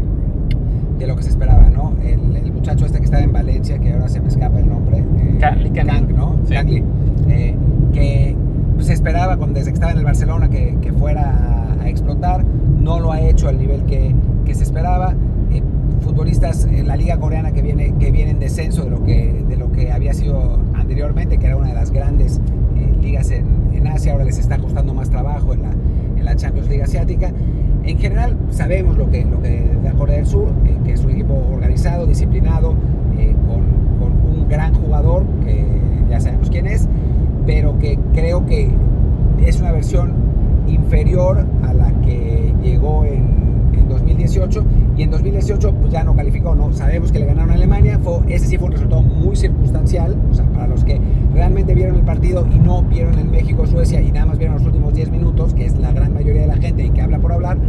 [0.99, 1.93] de lo que se esperaba, ¿no?
[2.03, 4.99] El, el muchacho este que estaba en Valencia, que ahora se me escapa el nombre,
[4.99, 6.12] eh, Kang.
[6.13, 6.36] ¿no?
[6.47, 6.53] Sí.
[6.65, 6.84] Lee,
[7.29, 7.55] eh,
[7.95, 8.36] que
[8.79, 12.43] se esperaba cuando, desde que estaba en el Barcelona que, que fuera a, a explotar,
[12.43, 14.13] no lo ha hecho al nivel que,
[14.45, 15.15] que se esperaba.
[15.51, 15.63] Eh,
[16.01, 19.55] futbolistas en la liga coreana que viene, que viene en descenso de lo que, de
[19.58, 22.41] lo que había sido anteriormente, que era una de las grandes
[22.75, 25.71] eh, ligas en, en Asia, ahora les está costando más trabajo en la,
[26.17, 27.31] en la Champions League Asiática.
[27.84, 31.12] En general sabemos lo que, lo que da Corea del Sur, eh, que es un
[31.12, 32.75] equipo organizado, disciplinado,
[33.17, 33.63] eh, con,
[33.99, 35.63] con un gran jugador, que
[36.10, 36.88] ya sabemos quién es,
[37.45, 38.69] pero que creo que
[39.45, 40.13] es una versión
[40.67, 44.65] inferior a la que llegó en, en 2018
[44.98, 46.74] y en 2018 pues ya no calificó, ¿no?
[46.74, 50.34] Sabemos que le ganaron a Alemania, fue, ese sí fue un resultado muy circunstancial, o
[50.34, 51.00] sea, para los que
[51.36, 54.95] realmente vieron el partido y no vieron el México-Suecia y nada más vieron los últimos
[54.95, 57.60] 10 minutos, que es la gran mayoría de la gente y que habla por hablar,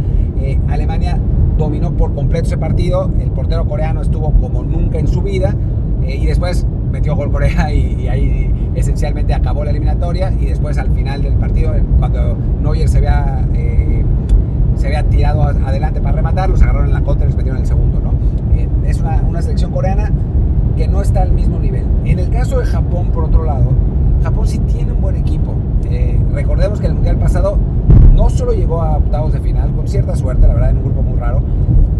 [0.41, 1.19] eh, Alemania
[1.55, 5.55] dominó por completo ese partido, el portero coreano estuvo como nunca en su vida
[6.01, 10.77] eh, y después metió gol Corea y, y ahí esencialmente acabó la eliminatoria y después
[10.77, 14.03] al final del partido cuando Neuer se había eh,
[14.75, 17.67] se había tirado adelante para rematar los agarraron en la contra y les metieron el
[17.67, 18.11] segundo ¿no?
[18.55, 20.11] Eh, es una, una selección coreana
[20.75, 21.87] que no está al mismo nivel.
[22.05, 23.71] En el caso de Japón por otro lado
[24.23, 25.53] Japón sí tiene un buen equipo.
[25.89, 27.57] Eh, recordemos que el mundial pasado
[28.13, 31.01] no solo llegó a octavos de final con cierta suerte la verdad en un grupo
[31.01, 31.41] muy raro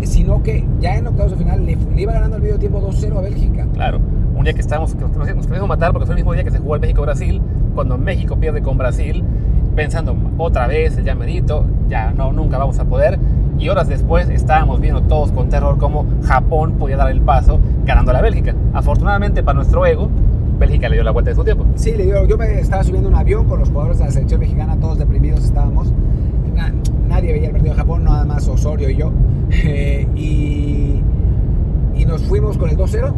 [0.01, 2.81] eh, sino que ya en octavos de final le, le iba ganando el medio tiempo
[2.81, 3.65] 2-0 a Bélgica.
[3.73, 3.99] Claro,
[4.37, 6.59] un día que estábamos, que nos, quisimos matar porque fue el mismo día que se
[6.59, 7.41] jugó el México-Brasil,
[7.75, 9.23] cuando México pierde con Brasil,
[9.75, 13.19] pensando otra vez el llamerito, ya no, nunca vamos a poder.
[13.59, 18.11] Y horas después estábamos viendo todos con terror cómo Japón podía dar el paso ganando
[18.11, 18.53] a la Bélgica.
[18.73, 20.09] Afortunadamente para nuestro ego,
[20.59, 21.65] Bélgica le dio la vuelta de su tiempo.
[21.75, 24.39] Sí, le digo, yo me estaba subiendo un avión con los jugadores de la selección
[24.39, 25.91] mexicana, todos deprimidos estábamos.
[26.55, 26.71] Na-
[27.07, 29.11] nadie veía el partido de Japón, nada más Osorio y yo.
[29.63, 31.01] Eh, y,
[31.95, 33.13] y nos fuimos con el 2-0.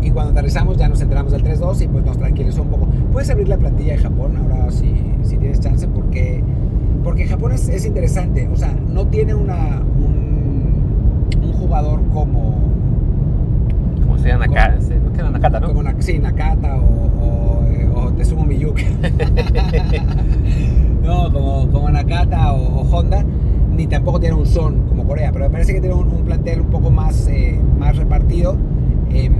[0.00, 2.86] Y cuando aterrizamos ya nos enteramos del 3-2 y pues nos tranquilizó un poco.
[3.12, 6.42] Puedes abrir la plantilla de Japón ahora si, si tienes chance, porque,
[7.04, 8.48] porque Japón es, es interesante.
[8.52, 12.58] O sea, no tiene una, un, un jugador como,
[14.02, 15.68] Como se llama Nakata, se- no Nakata, ¿no?
[15.68, 18.84] como Na- sí, Nakata o, o, o Tetsumo Miyuki.
[21.02, 23.24] no, como, como Nakata o, o Honda,
[23.74, 26.60] ni tampoco tiene un son como Corea, pero me parece que tiene un, un plantel
[26.60, 28.56] un poco más, eh, más repartido
[29.12, 29.30] eh,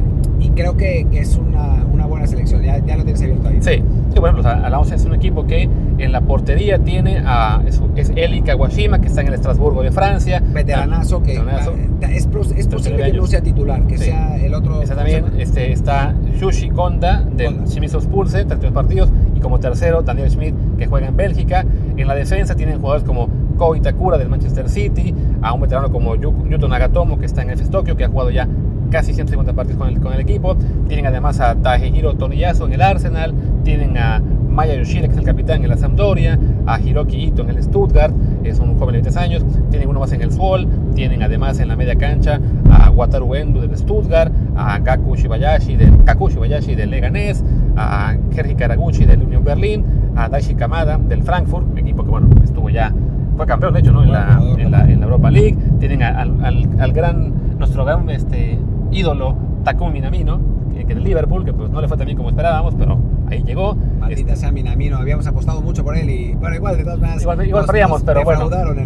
[0.40, 2.62] y creo que, que es una, una buena selección.
[2.62, 3.56] Ya, ya lo tienes abierto ahí.
[3.60, 7.82] Sí, sí, bueno, pues hablamos es un equipo que en la portería tiene a es,
[7.96, 10.40] es Eli Kawashima, que está en el Estrasburgo de Francia.
[10.52, 11.72] Veteranazo que Veteranazo.
[12.04, 14.04] ah, es, es posible que no sea titular, que Sí.
[14.04, 14.80] sea el otro.
[14.82, 17.64] Está ¿cómo se también este, está Shushi Konda del.
[17.64, 21.64] Shimizu Spulse, 32 partidos, y como tercero Daniel Schmidt, que juega en Bélgica.
[21.96, 26.14] En la defensa tienen jugadores como Ko Itakura del Manchester City, a un veterano como
[26.14, 28.46] Yu- Yuto Nagatomo, que está en el FS Tokyo, que ha jugado ya
[28.90, 30.56] casi 150 partidos con el, con el equipo.
[30.88, 34.22] Tienen además a Tajihiro Toniyasu en el Arsenal, tienen a
[34.58, 38.12] Maya Yoshida, que es el capitán en la Sampdoria, a Hiroki Ito en el Stuttgart,
[38.42, 41.68] es un joven de 23 años, tienen uno más en el Swol, tienen además en
[41.68, 42.40] la media cancha
[42.72, 47.44] a Wataru Endo del Stuttgart, a Gaku Shibayashi del, Kaku Shibayashi del Leganés,
[47.76, 49.84] a Kerry Karaguchi del Union Berlin,
[50.16, 52.92] a Daishi Kamada del Frankfurt, un equipo que bueno, estuvo ya,
[53.36, 54.02] fue campeón de hecho ¿no?
[54.02, 58.10] en, la, en, la, en la Europa League, tienen al, al, al gran, nuestro gran
[58.10, 58.58] este,
[58.92, 60.38] ídolo Takumi Minamino,
[60.74, 62.98] que, que del Liverpool, que pues no le fue tan bien como esperábamos, pero
[63.28, 63.76] ahí llegó.
[63.98, 67.22] Maldita sea Minamino, habíamos apostado mucho por él y bueno, igual de todas maneras.
[67.22, 68.48] Igual, igual nos- perdíamos, nos pero bueno.
[68.48, 68.78] defraudaron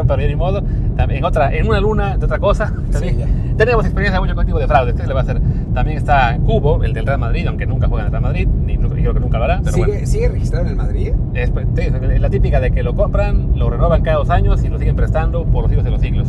[0.00, 0.62] en pero ni modo.
[0.96, 2.72] También en, otra, en una luna de otra cosa.
[2.92, 3.26] También ya.
[3.56, 4.92] tenemos experiencia mucho contigo de fraude.
[4.94, 5.40] ¿Qué se le va a hacer?
[5.74, 8.74] También está Cubo, el del Real Madrid, aunque nunca juega en el Real Madrid, ni,
[8.74, 9.60] y creo que nunca lo hará.
[9.60, 11.12] Pero ¿Sigue, bueno, ¿Sigue registrado en el Madrid?
[11.34, 14.62] es, pues, sí, es la típica de que lo compran, lo renuevan cada dos años
[14.64, 16.28] y lo siguen prestando por los siglos de los siglos.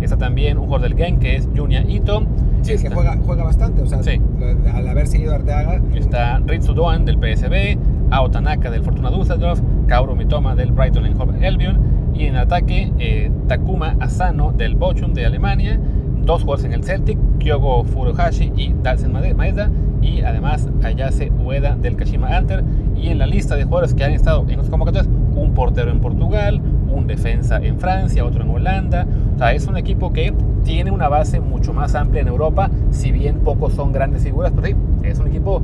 [0.00, 2.22] Está también un jugador del Gen que es Junya Ito.
[2.62, 4.20] Sí, es que Está- juega, juega bastante, o sea, Sí.
[4.38, 5.80] lo- al haber seguido Arteaga.
[5.94, 7.78] Está Ritsu Doan del PSB,
[8.10, 11.78] Ao Tanaka del Fortuna Düsseldorf, Kaoru Mitoma del Brighton and Hove Albion
[12.14, 15.78] y en ataque, eh, Takuma Asano del Bochum de Alemania,
[16.24, 19.70] dos jugadores en el Celtic, Kyogo Furuhashi y Dalsen Maeda,
[20.02, 22.62] y además Ayase Ueda del Kashima Anter.
[22.96, 26.00] Y en la lista de jugadores que han estado en los convocatorios, un portero en
[26.00, 29.06] Portugal, un defensa en Francia, otro en Holanda.
[29.34, 30.32] O sea, es un equipo que
[30.64, 34.66] tiene una base mucho más amplia en Europa, si bien pocos son grandes figuras, pero
[34.68, 35.62] sí, es un equipo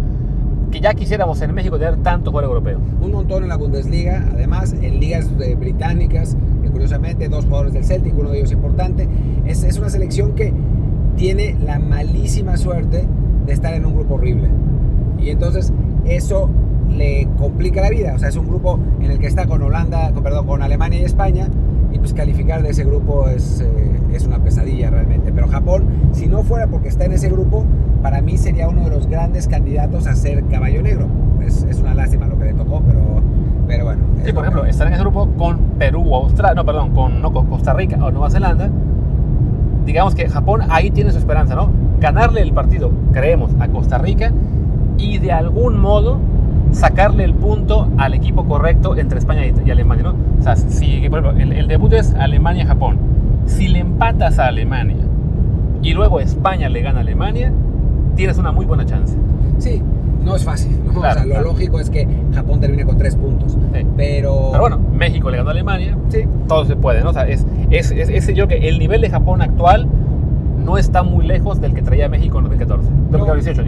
[0.70, 2.80] que ya quisiéramos en México tener tanto jugador europeo.
[3.00, 6.36] Un montón en la Bundesliga, además en ligas eh, británicas,
[6.72, 9.08] curiosamente dos jugadores del Celtic, uno de ellos importante.
[9.46, 10.52] Es, es una selección que
[11.16, 13.06] tiene la malísima suerte
[13.46, 14.48] de estar en un grupo horrible.
[15.18, 15.72] Y entonces
[16.04, 16.50] eso
[16.90, 18.14] le complica la vida.
[18.14, 21.00] O sea, es un grupo en el que está con Holanda, con, perdón, con Alemania
[21.00, 21.48] y España.
[21.92, 25.32] Y pues calificar de ese grupo es, eh, es una pesadilla realmente.
[25.32, 27.64] Pero Japón, si no fuera porque está en ese grupo,
[28.02, 31.06] para mí sería uno de los grandes candidatos a ser caballo negro.
[31.44, 33.00] Es, es una lástima lo que le tocó, pero,
[33.66, 34.02] pero bueno.
[34.24, 37.32] Sí, por ejemplo, estar en ese grupo con Perú o Australia, no, perdón, con, no,
[37.32, 38.68] con Costa Rica o Nueva Zelanda,
[39.86, 41.70] digamos que Japón ahí tiene su esperanza, ¿no?
[42.00, 44.32] Ganarle el partido, creemos, a Costa Rica
[44.98, 46.18] y de algún modo
[46.72, 50.14] sacarle el punto al equipo correcto entre España y, Alemania, ¿no?
[50.38, 52.98] O sea, si, por ejemplo, el, debut es Alemania-Japón.
[53.46, 54.96] Si le empatas a Alemania
[55.82, 57.52] y luego España le gana a Alemania,
[58.16, 59.16] tienes una muy buena chance.
[59.58, 59.82] Sí,
[60.24, 60.76] no es fácil.
[60.84, 60.98] ¿no?
[60.98, 63.56] o sea, lo lógico es que Japón termine con tres puntos.
[63.72, 63.86] Pero...
[63.96, 65.96] pero bueno, México le ganó a Alemania.
[66.08, 66.24] Sí.
[66.48, 67.10] Todo se puede, ¿no?
[67.10, 69.86] O sea, es, es, es, yo que el nivel de Japón actual
[70.64, 72.90] no está muy lejos del que traía México en 2014.
[73.12, 73.62] No, 18,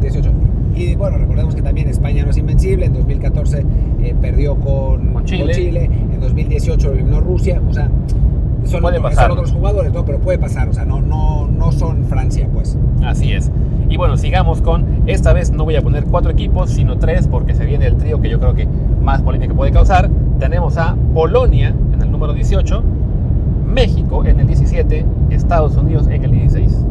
[0.00, 0.30] 18.
[0.78, 0.92] 18.
[0.92, 2.86] Y bueno, recordemos que también España no es invencible.
[2.86, 3.64] En 2014
[4.00, 5.84] eh, perdió con, Chile.
[5.84, 7.60] En 2018 lo eliminó Rusia.
[7.68, 7.90] O sea,
[8.64, 10.04] son, puede pasar, son otros jugadores, ¿no?
[10.04, 10.68] Pero puede pasar.
[10.68, 12.78] O sea, no, no, no son Francia, pues.
[13.04, 13.50] Así es.
[13.90, 17.54] Y bueno, sigamos con, esta vez no voy a poner cuatro equipos, sino tres, porque
[17.54, 18.68] se viene el trío que yo creo que
[19.02, 20.10] más polémica puede causar.
[20.38, 22.82] Tenemos a Polonia en el número 18,
[23.66, 26.84] México en el 17, Estados Unidos en el 16.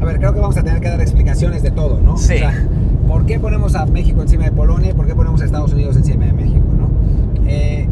[0.00, 2.16] A ver, creo que vamos a tener que dar explicaciones de todo, ¿no?
[2.16, 2.34] Sí.
[2.34, 2.52] O sea,
[3.08, 5.96] ¿por qué ponemos a México encima de Polonia y por qué ponemos a Estados Unidos
[5.96, 6.90] encima de México, ¿no?
[7.46, 7.88] Eh,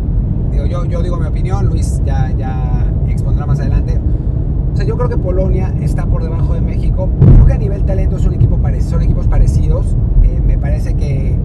[0.53, 3.99] digo, yo, yo digo mi opinión, Luis ya, ya expondrá más adelante.
[4.73, 7.09] O sea, yo creo que Polonia está por debajo de México.
[7.21, 9.97] Creo que a nivel talento son, equipo son equipos parecidos.
[10.25, 11.37] Eh, me parece que,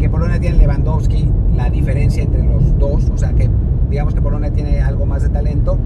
[0.00, 3.10] que Polonia tiene Lewandowski, la diferencia entre los dos.
[3.10, 3.50] O sea, que
[3.90, 5.78] digamos que Polonia tiene algo más de talento.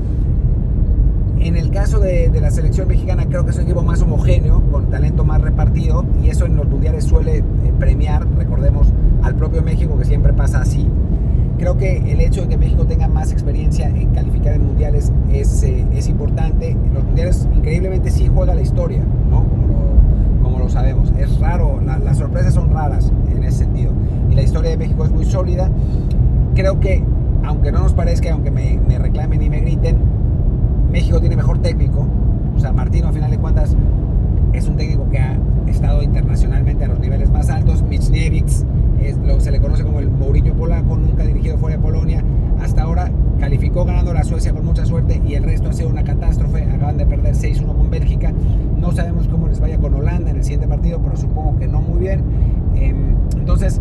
[1.42, 4.62] En el caso de, de, la selección mexicana creo que es un equipo más homogéneo,
[4.70, 7.44] con talento más repartido, y eso en los mundiales suele eh,
[7.78, 8.88] premiar, recordemos,
[9.22, 10.88] al propio México, que siempre pasa así
[11.62, 15.62] creo que el hecho de que México tenga más experiencia en calificar en mundiales es,
[15.62, 16.70] eh, es importante.
[16.70, 19.00] En los mundiales, increíblemente, sí juega la historia,
[19.30, 19.44] ¿no?
[19.44, 21.12] Como lo, como lo sabemos.
[21.16, 23.92] Es raro, las sorpresas son raras en ese sentido.
[24.28, 25.70] Y la historia de México es muy sólida.
[26.56, 27.04] Creo que,
[27.44, 29.98] aunque no nos parezca, aunque me, me reclamen y me griten,
[30.92, 32.06] México tiene mejor técnico.
[32.54, 33.74] O sea, Martino, a final de cuentas,
[34.52, 37.82] es un técnico que ha estado internacionalmente a los niveles más altos.
[37.82, 38.64] Michniewicz
[39.00, 42.22] es lo, se le conoce como el Mourinho polaco, nunca dirigido fuera de Polonia.
[42.60, 46.04] Hasta ahora calificó ganando la Suecia con mucha suerte y el resto ha sido una
[46.04, 46.62] catástrofe.
[46.64, 48.32] Acaban de perder 6-1 con Bélgica.
[48.78, 51.80] No sabemos cómo les vaya con Holanda en el siguiente partido, pero supongo que no
[51.80, 52.22] muy bien.
[52.74, 53.80] Em, entonces,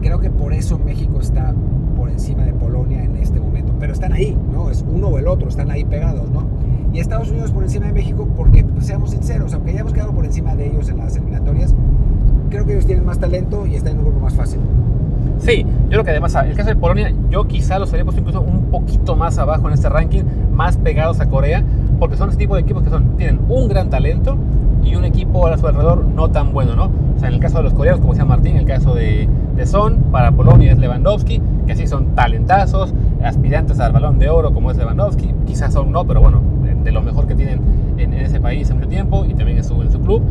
[0.00, 1.52] creo que por eso México está
[1.96, 3.67] por encima de Polonia en este momento.
[3.78, 4.70] Pero están ahí, ¿no?
[4.70, 6.44] Es uno o el otro, están ahí pegados, ¿no?
[6.92, 10.24] Y Estados Unidos por encima de México porque, pues, seamos sinceros, aunque hayamos quedado por
[10.24, 11.74] encima de ellos en las eliminatorias,
[12.50, 14.60] creo que ellos tienen más talento y están en un grupo más fácil.
[15.38, 18.40] Sí, yo creo que además el caso de Polonia, yo quizá los habría puesto incluso
[18.40, 21.62] un poquito más abajo en este ranking, más pegados a Corea,
[21.98, 24.36] porque son ese tipo de equipos que son, tienen un gran talento
[24.88, 26.90] y un equipo a su alrededor no tan bueno, ¿no?
[27.16, 29.28] O sea, en el caso de los coreanos, como decía Martín, en el caso de,
[29.56, 34.52] de Son, para Polonia es Lewandowski, que así son talentazos, aspirantes al balón de oro
[34.52, 36.40] como es Lewandowski, quizás son no, pero bueno,
[36.82, 37.60] de lo mejor que tienen
[37.98, 40.22] en, en ese país en mucho tiempo y también en su, en su club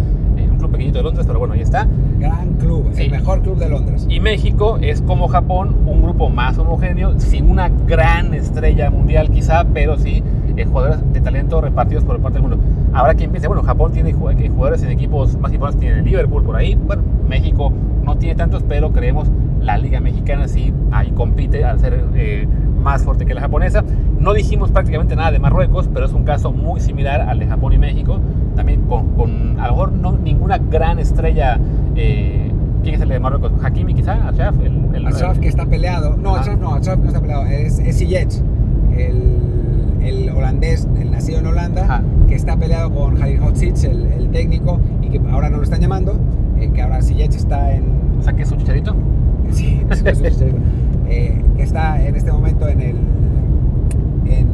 [0.57, 1.87] un club pequeñito de Londres, pero bueno, ahí está.
[2.19, 4.07] Gran club, el mejor club de Londres.
[4.09, 9.65] Y México es como Japón, un grupo más homogéneo, sin una gran estrella mundial quizá,
[9.71, 10.23] pero sí
[10.57, 12.57] eh, jugadores de talento repartidos por parte del mundo.
[12.93, 16.55] Ahora quien piensa, bueno, Japón tiene jugadores en equipos más importantes, tiene el Liverpool por
[16.55, 17.71] ahí, bueno, México
[18.03, 19.29] no tiene tantos, pero creemos
[19.61, 22.47] la Liga Mexicana sí ahí compite al ser eh,
[22.81, 23.83] más fuerte que la japonesa.
[24.19, 27.73] No dijimos prácticamente nada de Marruecos, pero es un caso muy similar al de Japón
[27.73, 28.19] y México,
[28.55, 31.59] también con, con a lo mejor no ninguna gran estrella.
[31.95, 32.51] Eh,
[32.83, 33.51] ¿Quién es el de Marruecos?
[33.61, 34.55] Hakimi quizá, Ashraf.
[34.61, 36.15] El, el, Ashraf que está peleado.
[36.15, 36.35] No.
[36.35, 37.45] Ashraf no, Ashraf no está peleado.
[37.45, 39.56] Es, es el,
[40.07, 42.01] el holandés, el nacido en Holanda, Ajá.
[42.27, 45.81] que está peleado con Jair Hotzitz, el, el, técnico, y que ahora no lo están
[45.81, 46.15] llamando,
[46.59, 47.83] eh, que ahora Sillech está en...
[48.19, 48.95] O sea, que es un chicharito.
[49.51, 50.45] Sí, es un chicharito.
[51.09, 52.95] Eh, que está en este momento en el...
[54.25, 54.47] En,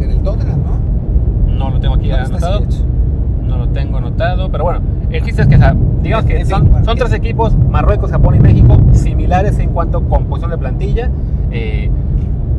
[0.00, 1.52] en el Tottenham, ¿no?
[1.52, 2.62] No lo tengo aquí anotado.
[3.42, 5.58] No lo tengo anotado, pero bueno, el chiste es que,
[6.02, 10.52] digamos que son, son, tres equipos, Marruecos, Japón y México, similares en cuanto a composición
[10.52, 11.10] de plantilla.
[11.50, 11.90] Eh,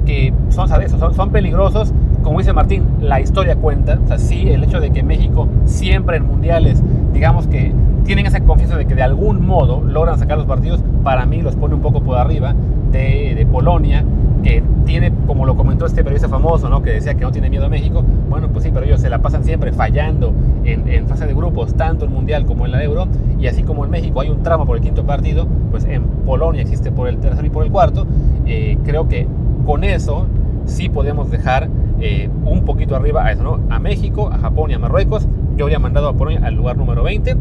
[0.05, 0.91] que son, ¿sabes?
[0.91, 1.93] Son, son peligrosos.
[2.21, 3.99] Como dice Martín, la historia cuenta.
[4.03, 6.81] O sea, sí, el hecho de que México siempre en mundiales,
[7.13, 7.73] digamos que
[8.05, 11.55] tienen esa confianza de que de algún modo logran sacar los partidos, para mí los
[11.55, 12.53] pone un poco por arriba
[12.91, 14.03] de, de Polonia,
[14.43, 16.81] que tiene, como lo comentó este periodista famoso, ¿no?
[16.81, 18.03] que decía que no tiene miedo a México.
[18.29, 20.33] Bueno, pues sí, pero ellos se la pasan siempre fallando
[20.65, 23.07] en, en fase de grupos, tanto en Mundial como en la Euro.
[23.39, 26.61] Y así como en México hay un tramo por el quinto partido, pues en Polonia
[26.61, 28.05] existe por el tercero y por el cuarto.
[28.45, 29.27] Eh, creo que
[29.65, 30.27] con eso
[30.65, 33.59] sí podemos dejar eh, un poquito arriba a eso, ¿no?
[33.69, 35.27] A México, a Japón y a Marruecos.
[35.57, 37.35] Yo habría mandado a Polonia al lugar número 20.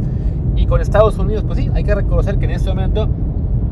[0.56, 3.08] Y con Estados Unidos, pues sí, hay que reconocer que en este momento,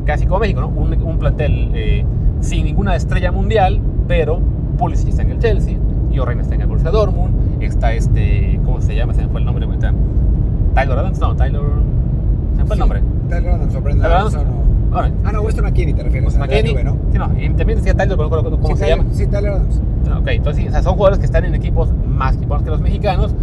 [0.05, 0.67] casi como México, ¿no?
[0.69, 2.05] Un, un plantel eh,
[2.39, 4.39] sin ninguna estrella mundial, pero
[4.77, 5.77] Pulisic está en el Chelsea,
[6.25, 9.13] Reyna está en el Borussia Dortmund, está este, ¿cómo se llama?
[9.13, 9.93] Se me fue el nombre ahorita.
[10.73, 11.61] Tyler Adams, no, Tyler,
[12.55, 13.01] se me fue el nombre.
[13.29, 14.37] Tyler Adams Tyler Adams.
[14.91, 14.97] No.
[15.23, 16.37] Ah, no, Weston McKinney te refieres.
[16.37, 16.97] McKennie, Juve, ¿no?
[17.11, 19.09] sí, no, y también decía Tyler, pero no recuerdo cómo sí, se Tyler, llama.
[19.13, 19.81] Sí, Tyler Adams.
[20.19, 22.81] Ok, entonces sí, o sea, son jugadores que están en equipos más equipos que los
[22.81, 23.33] mexicanos.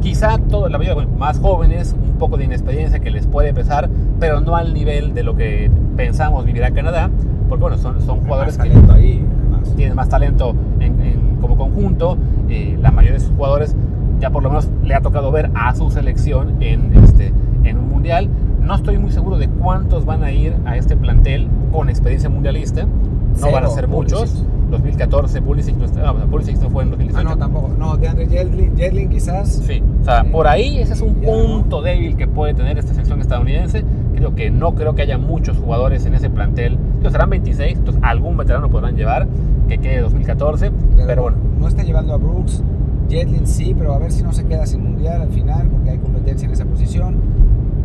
[0.00, 3.88] Quizá todo, la mayoría bueno, más jóvenes, un poco de inexperiencia que les puede pesar,
[4.20, 7.10] pero no al nivel de lo que pensamos vivirá Canadá,
[7.48, 9.74] porque bueno, son, son jugadores Más que ahí, además.
[9.76, 12.16] tienen más talento en- en- como conjunto.
[12.50, 13.74] eh, la mayoría de sus jugadores
[14.20, 17.32] ya por lo menos le ha tocado ver a su selección en, este,
[17.64, 18.28] en un mundial.
[18.64, 22.84] No estoy muy seguro de cuántos van a ir a este plantel con experiencia mundialista.
[22.84, 22.90] No
[23.34, 24.20] Cero, van a ser muchos.
[24.30, 24.48] Pulisic.
[24.70, 27.28] 2014, Pulisic no, está- no, Pulisic no fue en 2018.
[27.28, 27.70] Ah, no, tampoco.
[27.78, 29.48] No, de Andre Jedlin, quizás.
[29.66, 30.28] Sí, o sea, Sí.
[30.30, 33.84] por ahí ese es un punto débil que puede tener esta selección estadounidense.
[34.16, 36.78] Creo que no creo que haya muchos jugadores en ese plantel.
[36.98, 39.28] Digo, serán 26, entonces algún veterano podrán llevar
[39.68, 40.70] que quede 2014.
[41.06, 42.62] Pero, bueno, No está llevando a Brooks.
[43.08, 45.98] Jedlin sí, pero a ver si no se queda sin mundial al final, porque hay
[45.98, 47.16] competencia en esa posición.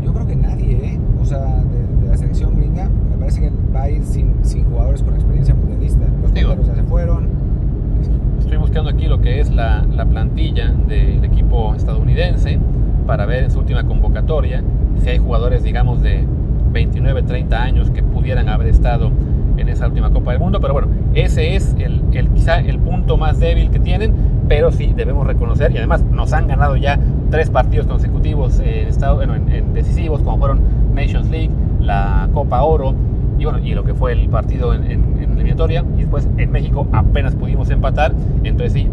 [0.04, 1.00] Yo creo que nadie, ¿eh?
[1.22, 4.66] O sea, de, de la selección gringa, me parece que va a ir sin, sin
[4.66, 6.06] jugadores con experiencia mundialista.
[6.22, 7.28] Los porteros ya se fueron.
[8.40, 12.60] estoy buscando aquí lo que es la, la plantilla del equipo estadounidense
[13.06, 14.64] para ver en su última convocatoria
[15.04, 16.24] si hay jugadores, digamos, de
[16.72, 19.12] 29, 30 años que pudieran haber estado
[19.58, 20.60] en esa última Copa del Mundo.
[20.62, 24.14] Pero bueno, ese es el, el- quizá el punto más débil que tienen,
[24.50, 29.16] pero sí debemos reconocer, y además nos han ganado ya tres partidos consecutivos en, estado,
[29.16, 30.60] bueno, en, en decisivos, como fueron
[30.94, 32.96] Nations League, la Copa Oro,
[33.38, 36.52] y bueno, y lo que fue el partido en, en, en eliminatoria, y después en
[36.52, 38.12] México apenas pudimos empatar,
[38.44, 38.90] entonces sí,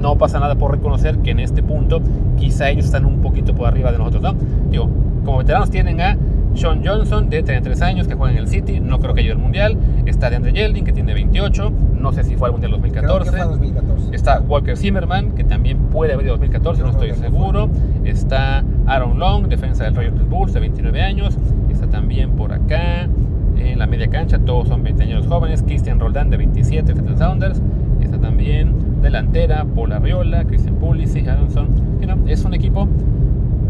[0.00, 2.00] no pasa nada por reconocer que en este punto
[2.38, 4.34] quizá ellos están un poquito por arriba de nosotros, ¿no?
[4.70, 4.88] Digo,
[5.24, 6.16] como veteranos tienen a
[6.54, 9.38] Sean Johnson de 33 años que juega en el City, no creo que llegue al
[9.38, 12.92] Mundial, está de Andre Yeldin que tiene 28, no sé si fue al Mundial Creo
[12.92, 13.30] que 2014.
[13.30, 14.16] fue 2014.
[14.16, 17.70] Está Walker Zimmerman, que también puede haber ido 2014, no creo estoy que no seguro.
[18.04, 21.38] Está Aaron Long, defensa del Red Bulls, de 29 años.
[21.70, 23.08] Está también por acá,
[23.56, 25.62] en la media cancha, todos son 20 años jóvenes.
[25.62, 27.62] Christian Roldán, de 27, Seattle Sounders.
[28.00, 31.68] Está también delantera, Paul Arriola, Christian Pulisic, Aronson.
[32.00, 32.88] You know, es un equipo,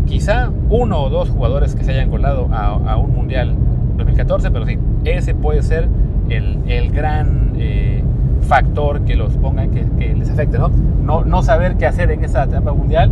[0.07, 3.55] quizá uno o dos jugadores que se hayan colado a, a un Mundial
[3.97, 5.89] 2014, pero sí, ese puede ser
[6.29, 8.03] el, el gran eh,
[8.43, 10.71] factor que los ponga, que, que les afecte, ¿no?
[11.05, 11.25] ¿no?
[11.25, 13.11] No saber qué hacer en esa etapa mundial,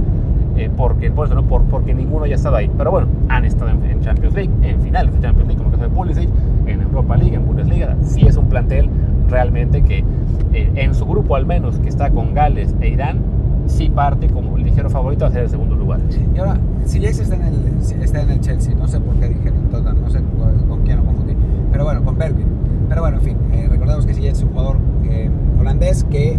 [0.57, 1.45] eh, porque, por eso, ¿no?
[1.45, 2.71] Por, porque ninguno ya ha estado ahí.
[2.77, 5.85] Pero bueno, han estado en, en Champions League, en finales de Champions League, como caso
[5.85, 6.29] de Pulisic,
[6.67, 7.97] en Europa League, en Bundesliga.
[8.03, 8.89] Sí es un plantel
[9.29, 10.05] realmente que
[10.53, 13.19] eh, en su grupo al menos, que está con Gales e Irán,
[13.69, 16.01] sí parte como el ligero favorito a ser el segundo lugar.
[16.35, 19.29] Y ahora, si Jax está en el, está en el Chelsea, no sé por qué
[19.29, 21.35] dije en el Tottenham, no sé con, con quién lo confundí,
[21.71, 22.49] pero bueno, con Bergwijn.
[22.89, 26.37] Pero bueno, en fin, eh, recordemos que Ziyech es un jugador eh, holandés que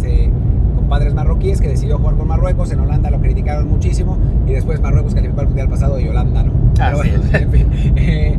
[0.00, 0.30] se,
[0.76, 4.80] con padres marroquíes que decidió jugar con Marruecos, en Holanda lo criticaron muchísimo y después
[4.80, 6.52] Marruecos calificó al Mundial pasado y Holanda no.
[6.76, 7.42] Pero Así bueno, es.
[7.42, 8.38] en fin, eh,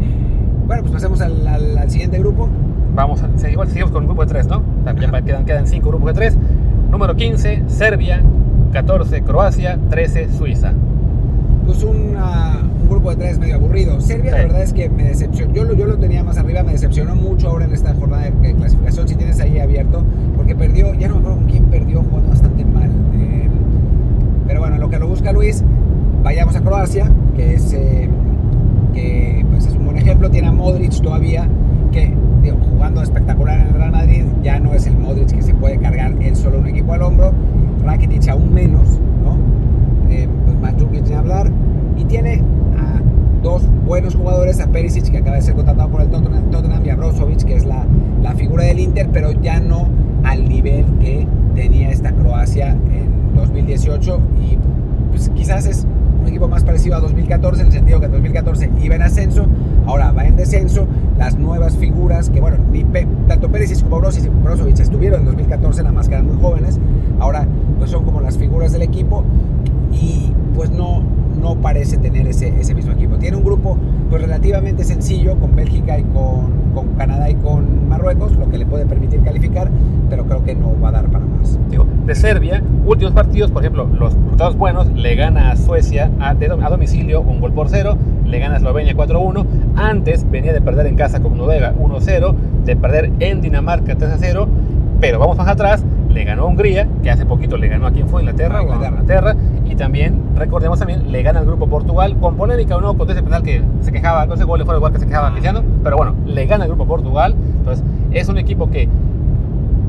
[0.67, 2.47] bueno, pues pasemos al, al- al siguiente grupo.
[2.95, 4.57] Vamos, a, igual seguimos con un grupo de tres, ¿no?
[4.59, 6.37] O sea, ya quedan, quedan cinco grupos de tres.
[6.91, 8.21] Número 15, Serbia.
[8.71, 9.77] 14, Croacia.
[9.89, 10.73] 13, Suiza.
[11.65, 13.99] Pues una- un grupo de tres medio aburrido.
[13.99, 14.37] Serbia, Sí.
[14.37, 15.53] la verdad es que me decepcionó.
[15.53, 18.53] Yo lo, yo lo tenía más arriba, me decepcionó mucho ahora en esta jornada de,
[18.53, 19.07] clasificación.
[19.07, 20.03] Si tienes ahí abierto,
[20.35, 22.89] porque perdió, ya no me acuerdo con quién perdió, jugando bastante mal.
[23.15, 23.47] Eh,
[24.47, 25.63] pero bueno, en lo que lo busca Luis,
[26.23, 28.07] vayamos a Croacia, que es, eh,
[28.93, 30.29] que, pues es un buen ejemplo.
[30.29, 31.47] Tiene a Modric todavía,
[31.91, 32.13] que
[32.51, 36.13] jugando espectacular en el Real Madrid, ya no es el Modric que se puede cargar
[36.21, 37.33] él solo un equipo al hombro.
[37.83, 39.37] Rakitic aún menos, ¿no?
[40.09, 41.51] eh, pues Mandzukic hablar,
[41.97, 42.41] y tiene
[42.77, 43.01] a
[43.41, 46.89] dos buenos jugadores, a Perisic que acaba de ser contratado por el Tottenham, Tottenham y
[46.89, 47.85] a Brozovic que es la,
[48.21, 49.87] la figura del Inter, pero ya no
[50.23, 54.57] al nivel que tenía esta Croacia en 2018 y
[55.11, 55.87] pues quizá quizás es
[56.27, 59.45] equipo más parecido a 2014 en el sentido que en 2014 iba en ascenso,
[59.85, 62.85] ahora va en descenso, las nuevas figuras que bueno, ni
[63.27, 66.79] tanto Pérez como Brozovic, Brozovic estuvieron en 2014 nada más que muy jóvenes,
[67.19, 67.47] ahora
[67.77, 69.23] pues son como las figuras del equipo
[69.91, 71.03] y pues no,
[71.35, 73.17] no parece tener ese, ese mismo equipo.
[73.17, 73.77] Tiene un grupo
[74.09, 78.65] pues relativamente sencillo con Bélgica y con, con, Canadá y con Marruecos, lo que le
[78.65, 79.69] puede permitir calificar,
[80.09, 81.59] pero creo que no va a dar para más.
[82.05, 86.69] de Serbia, últimos partidos, por ejemplo, los resultados buenos, le gana a Suecia a, a
[86.69, 90.95] domicilio un gol por cero, le gana a Eslovenia 4-1, antes venía de perder en
[90.95, 94.47] casa con Noruega 1-0, de perder en Dinamarca 3-0,
[94.99, 95.83] pero vamos más atrás,
[96.15, 99.01] le ganó a Hungría, que hace poquito le ganó a quien fue Inglaterra, Inglaterra.
[99.01, 99.35] Inglaterra,
[99.65, 103.21] y también, recordemos también, le gana al grupo Portugal, con polémica o no, con ese
[103.21, 105.97] penal que se quejaba, con ese gol fue el gol que se quejaba Cristiano, pero
[105.97, 108.87] bueno, le gana al grupo Portugal, entonces es un equipo que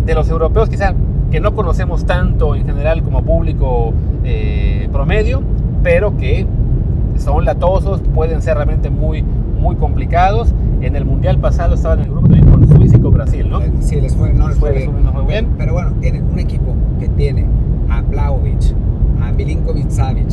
[0.04, 0.94] de los europeos quizá
[1.30, 5.42] que no conocemos tanto en general como público eh, promedio,
[5.84, 6.44] pero que
[7.18, 9.24] son latosos, pueden ser realmente muy,
[9.56, 10.54] muy complicados.
[10.80, 13.60] En el mundial pasado estaban en el grupo también con Suiza y con Brasil, ¿no?
[13.80, 15.04] Sí, les fue, no les fue, bien.
[15.04, 15.48] No fue bien.
[15.58, 17.46] Pero bueno, tienen un equipo que tiene
[17.88, 18.74] a Blaovic,
[19.20, 20.30] a Milinkovic Savic,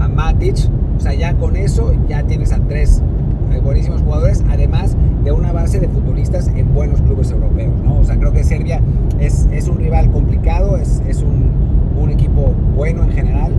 [0.00, 0.56] a Matic.
[0.96, 3.02] O sea, ya con eso ya tienes a tres
[3.54, 7.98] eh, buenísimos jugadores, además de una base de futbolistas en buenos clubes europeos, ¿no?
[7.98, 8.80] O sea, creo que Serbia
[9.20, 11.50] es, es un rival complicado, es, es un,
[12.00, 13.52] un, equipo bueno en general,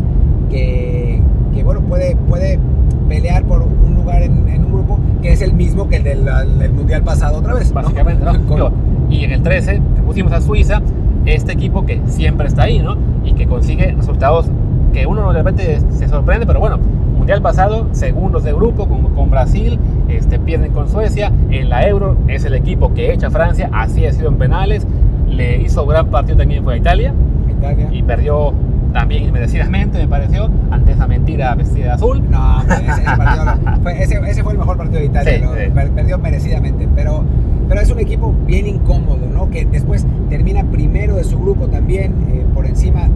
[0.49, 1.21] que,
[1.53, 2.59] que, bueno, puede, puede
[3.07, 6.71] pelear por un lugar en, en, un grupo que es el mismo que el del,
[6.71, 7.71] Mundial pasado otra vez.
[7.71, 8.45] Básicamente, ¿no?
[8.47, 8.73] Con...
[9.09, 10.81] Y en el 13, que pusimos a Suiza,
[11.25, 12.97] este equipo que siempre está ahí, ¿no?
[13.23, 14.49] Y que consigue resultados
[14.93, 16.79] que uno de repente se sorprende, pero bueno,
[17.17, 19.79] Mundial pasado, segundos de grupo con, con Brasil,
[20.09, 24.05] este, pierden con Suecia, en la Euro es el equipo que echa a Francia, así
[24.05, 24.85] ha sido en penales,
[25.27, 27.13] le hizo gran partido también fue a Italia,
[27.49, 27.89] Italia.
[27.91, 28.53] y perdió
[28.95, 32.23] también inmerecidamente, me pareció, ante esa mentira vestida de azul.
[32.29, 33.45] No, ese, ese, partido,
[33.83, 35.89] fue, ese, ese, fue el mejor partido de Italia, sí, sí.
[35.93, 37.25] perdió merecidamente, pero,
[37.67, 39.49] pero es un equipo bien incómodo, ¿no?
[39.49, 43.09] Que después termina primero de su grupo también, eh, por encima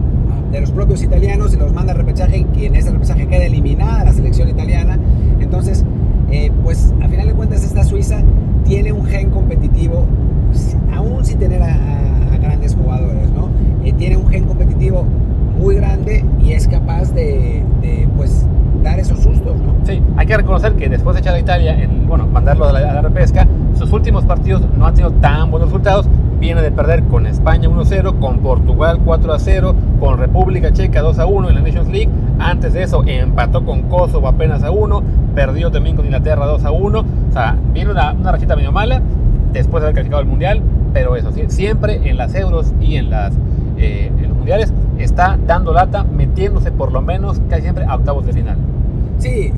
[0.52, 4.04] de los propios italianos, y los manda a repechaje y en ese repechaje queda eliminada
[4.04, 4.98] la selección italiana.
[5.40, 5.86] Entonces,
[6.30, 8.22] eh, pues a final de cuentas esta Suiza
[8.66, 10.04] tiene un gen competitivo,
[10.94, 13.48] aún sin tener a, a, a grandes jugadores, ¿no?
[13.82, 15.06] Eh, tiene un gen competitivo
[15.60, 17.62] muy grande y es capaz de,
[18.16, 18.46] pues
[18.82, 19.74] dar esos sustos, ¿no?
[19.84, 22.78] Sí, hay que reconocer que después de echar a Italia, en, bueno, mandarlo a la,
[22.78, 23.46] a la repesca,
[23.76, 26.08] sus últimos partidos no han tenido tan buenos resultados.
[26.40, 31.60] Viene de perder con España 1-0, con Portugal 4-0, con República Checa 2-1 en la
[31.60, 32.08] Nations League.
[32.38, 35.02] Antes de eso empató con Kosovo apenas a 1,
[35.34, 37.04] perdió también con Inglaterra 2-1.
[37.28, 39.02] O sea, viene una, una rachita medio mala
[39.52, 40.62] después de haber calificado el Mundial,
[40.94, 43.34] pero eso, siempre en las Euros y en, las,
[43.76, 44.72] eh, en los Mundiales
[45.04, 48.56] está dando lata, metiéndose por lo menos casi siempre a octavos de final.
[49.18, 49.52] Sí,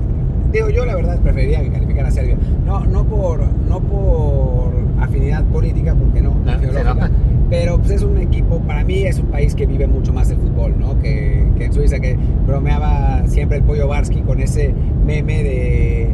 [0.52, 2.36] digo, yo la verdad preferiría que calificara a Serbia.
[2.66, 7.08] No, no, por, no por afinidad política, porque no, Ah, sí, ¿no?
[7.50, 10.38] pero pues es un equipo, para mí es un país que vive mucho más el
[10.38, 10.98] fútbol, ¿no?
[11.00, 12.16] Que, que en Suiza, que
[12.46, 14.74] bromeaba siempre el pollo Barsky con ese
[15.04, 16.10] meme de,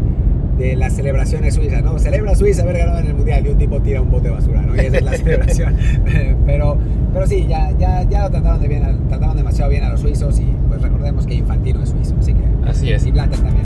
[0.59, 1.98] de las celebraciones suizas, ¿no?
[1.98, 4.61] Celebra Suiza haber ganado en el Mundial y un tipo tira un bote de basura,
[4.61, 4.74] ¿no?
[4.74, 5.76] Y esa es la celebración.
[6.46, 6.76] pero,
[7.12, 10.38] pero sí, ya, ya, ya lo trataron, de bien, trataron demasiado bien a los suizos
[10.40, 12.68] y pues recordemos que Infantino es suizo, así que...
[12.68, 13.06] Así es.
[13.06, 13.64] Y Blatter también.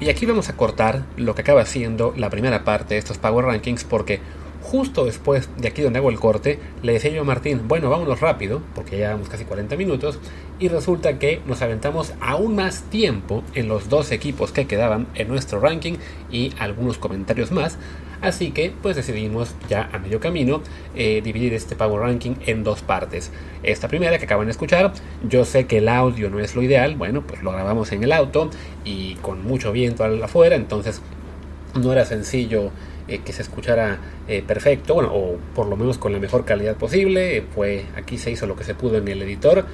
[0.00, 3.46] Y aquí vamos a cortar lo que acaba siendo la primera parte de estos Power
[3.46, 4.20] Rankings porque
[4.68, 8.20] justo después de aquí donde hago el corte, le decía yo a Martín, bueno, vámonos
[8.20, 10.20] rápido, porque ya llevamos casi 40 minutos,
[10.58, 15.28] y resulta que nos aventamos aún más tiempo en los dos equipos que quedaban en
[15.28, 15.94] nuestro ranking
[16.30, 17.78] y algunos comentarios más,
[18.20, 20.60] así que pues decidimos ya a medio camino
[20.94, 23.30] eh, dividir este Power Ranking en dos partes.
[23.62, 24.92] Esta primera que acaban de escuchar,
[25.26, 28.12] yo sé que el audio no es lo ideal, bueno, pues lo grabamos en el
[28.12, 28.50] auto
[28.84, 31.00] y con mucho viento afuera, entonces
[31.74, 32.70] no era sencillo
[33.08, 33.98] eh, que se escuchara
[34.28, 37.38] eh, perfecto, bueno, o por lo menos con la mejor calidad posible.
[37.38, 39.64] Eh, fue aquí se hizo lo que se pudo en el editor.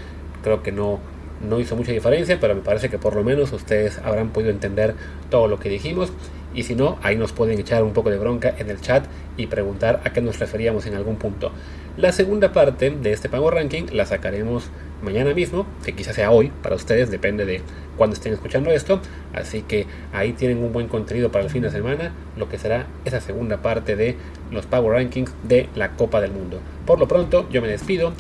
[0.43, 1.01] Creo que no,
[1.47, 4.95] no hizo mucha diferencia, pero me parece que por lo menos ustedes habrán podido entender
[5.31, 6.13] todo lo que dijimos.
[6.55, 9.05] Y si no, ahí nos pueden echar un poco de bronca en el chat
[9.37, 11.51] y preguntar a qué nos referíamos en algún punto.
[11.97, 14.71] La segunda parte de este Power Ranking la sacaremos
[15.05, 17.61] mañana mismo, que quizás sea hoy para ustedes, depende de
[17.97, 19.01] cuando estén escuchando esto.
[19.33, 22.87] Así que ahí tienen un buen contenido para el fin de semana, lo que será
[23.05, 24.17] esa segunda parte de
[24.51, 26.61] los Power Rankings de la Copa del Mundo.
[26.87, 28.13] Por lo pronto, yo me despido.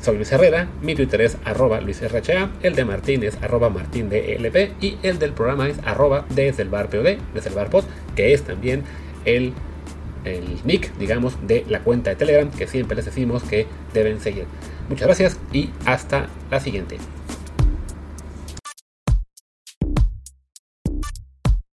[0.00, 4.96] Soy Luis Herrera, mi Twitter es arroba LuisRHA, el de Martín es arroba MartínDLP y
[5.02, 7.68] el del programa es arroba desde el bar POD, desde el bar
[8.16, 8.82] que es también
[9.26, 9.52] el
[10.24, 14.44] el nick, digamos, de la cuenta de Telegram que siempre les decimos que deben seguir.
[14.90, 16.98] Muchas gracias y hasta la siguiente.